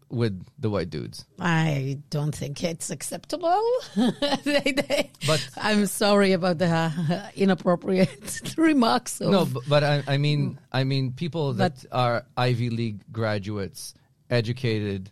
with 0.08 0.44
the 0.58 0.68
white 0.68 0.90
dudes 0.90 1.24
I 1.40 1.98
don't 2.10 2.34
think 2.34 2.62
it's 2.62 2.90
acceptable. 2.90 3.62
They- 4.44 4.74
they- 4.76 5.10
But- 5.26 5.40
I'm 5.56 5.86
sorry 5.86 6.32
about 6.32 6.58
the 6.58 6.66
uh, 6.68 7.30
inappropriate 7.34 8.52
remarks. 8.58 9.22
Of, 9.22 9.30
no 9.30 9.46
but, 9.46 9.62
but 9.66 9.82
I, 9.82 10.02
I 10.06 10.16
mean 10.18 10.58
i 10.70 10.84
mean 10.84 11.12
people 11.12 11.54
that 11.54 11.76
But- 11.82 11.96
are 11.96 12.26
ivy 12.36 12.68
league 12.68 13.00
graduates 13.10 13.94
educated 14.28 15.10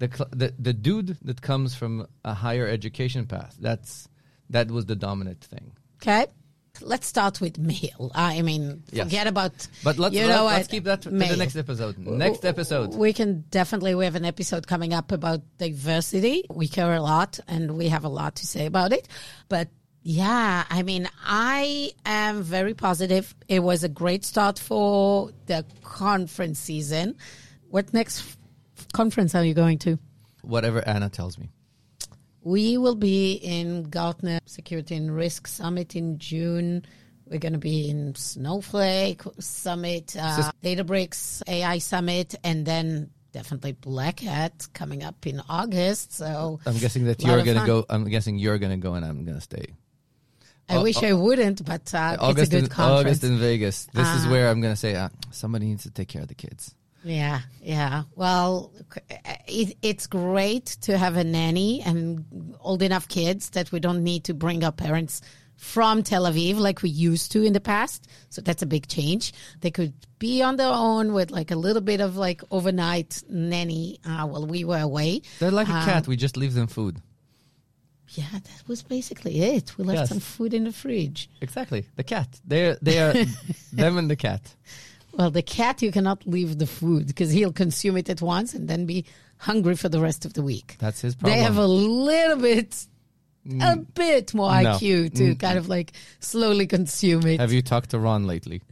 the, 0.00 0.08
the 0.32 0.52
the 0.58 0.72
dude 0.74 1.16
that 1.22 1.40
comes 1.40 1.74
from 1.74 2.06
a 2.24 2.34
higher 2.34 2.66
education 2.66 3.24
path 3.26 3.56
that's 3.58 4.06
that 4.50 4.70
was 4.70 4.84
the 4.84 4.96
dominant 4.96 5.40
thing 5.44 5.72
Okay. 6.02 6.26
Let's 6.80 7.06
start 7.06 7.40
with 7.40 7.58
male. 7.58 8.10
I 8.14 8.40
mean, 8.42 8.82
Yes. 8.90 9.04
forget 9.06 9.26
about. 9.26 9.52
but 9.84 9.98
let's 9.98 10.14
you 10.14 10.26
know 10.26 10.46
let's 10.46 10.68
keep 10.68 10.84
that 10.84 11.02
to 11.02 11.10
the 11.10 11.36
next 11.36 11.56
episode 11.56 11.98
next 11.98 12.44
episode 12.44 12.94
We 12.94 13.12
can 13.12 13.44
definitely, 13.50 13.94
we 13.94 14.04
have 14.04 14.14
an 14.14 14.24
episode 14.24 14.66
coming 14.66 14.94
up 14.94 15.12
about 15.12 15.42
diversity. 15.58 16.44
We 16.50 16.68
care 16.68 16.94
a 16.94 17.00
lot 17.02 17.38
and 17.46 17.76
we 17.76 17.88
have 17.88 18.04
a 18.04 18.08
lot 18.08 18.36
to 18.36 18.46
say 18.46 18.66
about 18.66 18.92
it. 18.92 19.06
But 19.48 19.68
yeah, 20.02 20.64
I 20.68 20.82
mean, 20.82 21.08
I 21.24 21.92
am 22.06 22.42
very 22.42 22.74
positive. 22.74 23.34
It 23.48 23.60
was 23.60 23.84
a 23.84 23.88
great 23.88 24.24
start 24.24 24.58
for 24.58 25.30
the 25.46 25.64
conference 25.82 26.58
season. 26.58 27.16
What 27.68 27.92
next 27.92 28.36
conference 28.92 29.34
are 29.34 29.44
you 29.44 29.54
going 29.54 29.78
to? 29.80 29.98
whatever 30.44 30.82
anna 30.88 31.08
tells 31.08 31.38
me 31.38 31.48
We 32.42 32.76
will 32.76 32.96
be 32.96 33.34
in 33.34 33.84
Gartner 33.84 34.40
Security 34.46 34.96
and 34.96 35.14
Risk 35.14 35.46
Summit 35.46 35.94
in 35.94 36.18
June. 36.18 36.84
We're 37.26 37.38
going 37.38 37.52
to 37.52 37.58
be 37.58 37.88
in 37.88 38.14
Snowflake 38.14 39.22
Summit, 39.38 40.16
uh, 40.18 40.50
Databricks 40.62 41.42
AI 41.46 41.78
Summit, 41.78 42.34
and 42.42 42.66
then 42.66 43.10
definitely 43.32 43.72
Black 43.72 44.20
Hat 44.20 44.66
coming 44.74 45.02
up 45.02 45.26
in 45.26 45.40
August. 45.48 46.12
So 46.12 46.60
i'm 46.66 46.76
guessing 46.76 47.04
that 47.06 47.22
you're 47.22 47.42
gonna 47.42 47.66
go 47.66 47.86
i'm 47.88 48.04
guessing 48.04 48.36
you're 48.36 48.58
gonna 48.58 48.76
go 48.76 48.92
and 48.92 49.04
i'm 49.06 49.24
gonna 49.24 49.40
stay 49.40 49.72
I 50.68 50.76
Au- 50.76 50.82
wish 50.84 51.02
I 51.02 51.12
wouldn't, 51.12 51.64
but 51.64 51.92
uh, 51.92 52.16
August 52.20 52.38
it's 52.44 52.48
a 52.48 52.56
good 52.56 52.64
in, 52.64 52.70
conference. 52.70 53.00
August 53.00 53.24
in 53.24 53.38
Vegas. 53.38 53.86
This 53.92 54.08
is 54.08 54.26
Uh, 54.26 54.30
where 54.30 54.48
I'm 54.48 54.60
going 54.60 54.72
to 54.72 54.78
say 54.78 54.94
uh, 54.94 55.08
somebody 55.30 55.66
needs 55.66 55.82
to 55.82 55.90
take 55.90 56.08
care 56.08 56.22
of 56.22 56.28
the 56.28 56.36
kids. 56.36 56.74
Yeah, 57.04 57.40
yeah. 57.60 58.04
Well, 58.14 58.72
it, 59.48 59.76
it's 59.82 60.06
great 60.06 60.66
to 60.82 60.96
have 60.96 61.16
a 61.16 61.24
nanny 61.24 61.82
and 61.82 62.24
old 62.60 62.82
enough 62.82 63.08
kids 63.08 63.50
that 63.50 63.72
we 63.72 63.80
don't 63.80 64.04
need 64.04 64.24
to 64.24 64.34
bring 64.34 64.62
our 64.64 64.72
parents 64.72 65.20
from 65.56 66.02
Tel 66.02 66.24
Aviv 66.24 66.58
like 66.58 66.82
we 66.82 66.90
used 66.90 67.32
to 67.32 67.42
in 67.42 67.52
the 67.52 67.60
past. 67.60 68.08
So 68.30 68.40
that's 68.40 68.62
a 68.62 68.66
big 68.66 68.86
change. 68.88 69.32
They 69.60 69.70
could 69.70 69.92
be 70.18 70.42
on 70.42 70.56
their 70.56 70.72
own 70.72 71.12
with 71.12 71.30
like 71.30 71.50
a 71.50 71.56
little 71.56 71.82
bit 71.82 72.00
of 72.00 72.16
like 72.16 72.42
overnight 72.50 73.22
nanny 73.28 73.98
uh, 74.04 74.26
while 74.26 74.46
we 74.46 74.64
were 74.64 74.78
away. 74.80 75.22
They're 75.38 75.50
like 75.50 75.68
a 75.68 75.72
Um, 75.74 75.84
cat. 75.84 76.06
We 76.08 76.16
just 76.16 76.36
leave 76.36 76.54
them 76.54 76.66
food. 76.68 77.00
Yeah, 78.10 78.26
that 78.32 78.62
was 78.68 78.82
basically 78.82 79.40
it. 79.40 79.76
We 79.78 79.84
left 79.84 80.00
Yes. 80.00 80.08
some 80.10 80.20
food 80.20 80.52
in 80.52 80.64
the 80.64 80.72
fridge. 80.72 81.30
Exactly. 81.40 81.86
The 81.96 82.04
cat. 82.04 82.28
They're 82.44 82.76
they 82.82 82.98
are 83.00 83.14
them 83.72 83.96
and 83.98 84.10
the 84.10 84.16
cat. 84.16 84.54
Well, 85.14 85.30
the 85.30 85.42
cat, 85.42 85.82
you 85.82 85.92
cannot 85.92 86.26
leave 86.26 86.58
the 86.58 86.66
food 86.66 87.06
because 87.06 87.30
he'll 87.30 87.52
consume 87.52 87.96
it 87.96 88.08
at 88.08 88.22
once 88.22 88.54
and 88.54 88.68
then 88.68 88.86
be 88.86 89.04
hungry 89.38 89.76
for 89.76 89.88
the 89.88 90.00
rest 90.00 90.24
of 90.24 90.32
the 90.34 90.42
week. 90.42 90.76
That's 90.78 91.00
his 91.00 91.14
problem. 91.14 91.36
They 91.38 91.42
have 91.44 91.56
a 91.58 91.66
little 91.66 92.38
bit, 92.38 92.86
a 93.60 93.76
bit 93.76 94.32
more 94.34 94.48
No. 94.62 94.70
IQ 94.74 95.10
to 95.16 95.34
Mm. 95.34 95.38
kind 95.38 95.58
of 95.58 95.68
like 95.68 95.92
slowly 96.20 96.66
consume 96.66 97.26
it. 97.26 97.40
Have 97.40 97.52
you 97.52 97.62
talked 97.62 97.90
to 97.90 97.98
Ron 97.98 98.26
lately? 98.26 98.62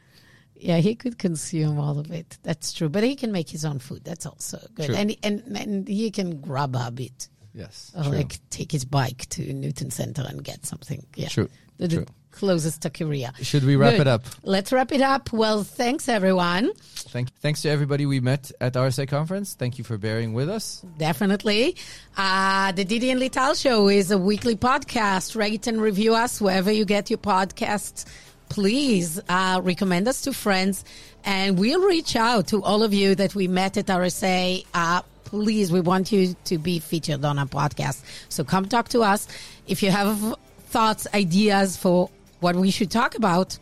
yeah, 0.62 0.76
he 0.76 0.94
could 0.94 1.18
consume 1.18 1.78
all 1.80 1.98
of 1.98 2.10
it. 2.10 2.36
That's 2.42 2.72
true. 2.74 2.88
But 2.90 3.02
he 3.02 3.16
can 3.16 3.32
make 3.32 3.48
his 3.48 3.64
own 3.64 3.78
food. 3.78 4.04
That's 4.04 4.26
also 4.26 4.58
good. 4.74 4.86
True. 4.86 4.94
And, 4.94 5.16
and 5.22 5.42
and 5.56 5.88
he 5.88 6.10
can 6.10 6.40
grab 6.42 6.76
a 6.76 6.90
bit. 6.90 7.28
Yes. 7.54 7.90
Or 7.96 8.04
like 8.04 8.38
take 8.50 8.70
his 8.70 8.84
bike 8.84 9.26
to 9.30 9.52
Newton 9.54 9.90
Center 9.90 10.22
and 10.28 10.44
get 10.44 10.64
something. 10.66 11.04
Yeah. 11.16 11.28
True, 11.28 11.48
The, 11.78 11.88
the 11.88 11.96
true. 11.96 12.06
Closest 12.30 12.82
to 12.82 12.90
Korea. 12.90 13.32
Should 13.42 13.64
we 13.64 13.76
wrap 13.76 13.92
Good. 13.92 14.02
it 14.02 14.06
up? 14.06 14.24
Let's 14.42 14.72
wrap 14.72 14.92
it 14.92 15.00
up. 15.00 15.32
Well, 15.32 15.64
thanks 15.64 16.08
everyone. 16.08 16.72
Thank, 16.74 17.34
thanks 17.36 17.62
to 17.62 17.68
everybody 17.68 18.06
we 18.06 18.20
met 18.20 18.52
at 18.60 18.74
RSA 18.74 19.08
conference. 19.08 19.54
Thank 19.54 19.78
you 19.78 19.84
for 19.84 19.98
bearing 19.98 20.32
with 20.32 20.48
us. 20.48 20.82
Definitely. 20.98 21.76
Uh, 22.16 22.72
the 22.72 22.84
Didi 22.84 23.10
and 23.10 23.20
Lital 23.20 23.60
Show 23.60 23.88
is 23.88 24.10
a 24.10 24.18
weekly 24.18 24.56
podcast. 24.56 25.36
Rate 25.36 25.66
and 25.66 25.80
review 25.80 26.14
us 26.14 26.40
wherever 26.40 26.70
you 26.70 26.84
get 26.84 27.10
your 27.10 27.18
podcasts. 27.18 28.06
Please 28.48 29.20
uh, 29.28 29.60
recommend 29.62 30.08
us 30.08 30.22
to 30.22 30.32
friends, 30.32 30.84
and 31.24 31.56
we'll 31.56 31.86
reach 31.86 32.16
out 32.16 32.48
to 32.48 32.62
all 32.64 32.82
of 32.82 32.92
you 32.92 33.14
that 33.14 33.34
we 33.36 33.46
met 33.46 33.76
at 33.76 33.86
RSA. 33.86 34.66
Uh, 34.74 35.02
please, 35.24 35.70
we 35.70 35.80
want 35.80 36.10
you 36.10 36.34
to 36.44 36.58
be 36.58 36.80
featured 36.80 37.24
on 37.24 37.38
our 37.38 37.46
podcast. 37.46 38.02
So 38.28 38.42
come 38.42 38.66
talk 38.66 38.88
to 38.88 39.02
us. 39.02 39.28
If 39.68 39.84
you 39.84 39.92
have 39.92 40.34
thoughts, 40.70 41.06
ideas 41.14 41.76
for 41.76 42.10
what 42.40 42.56
we 42.56 42.70
should 42.70 42.90
talk 42.90 43.14
about, 43.14 43.58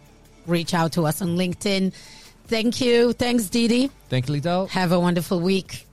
reach 0.47 0.75
out 0.75 0.93
to 0.93 1.05
us 1.07 1.21
on 1.23 1.37
LinkedIn. 1.37 1.93
Thank 2.47 2.81
you. 2.81 3.12
Thanks, 3.12 3.49
Didi. 3.49 3.91
Thank 4.09 4.29
you, 4.29 4.41
Lital. 4.41 4.69
Have 4.71 4.93
a 4.93 4.99
wonderful 4.99 5.41
week. 5.41 5.88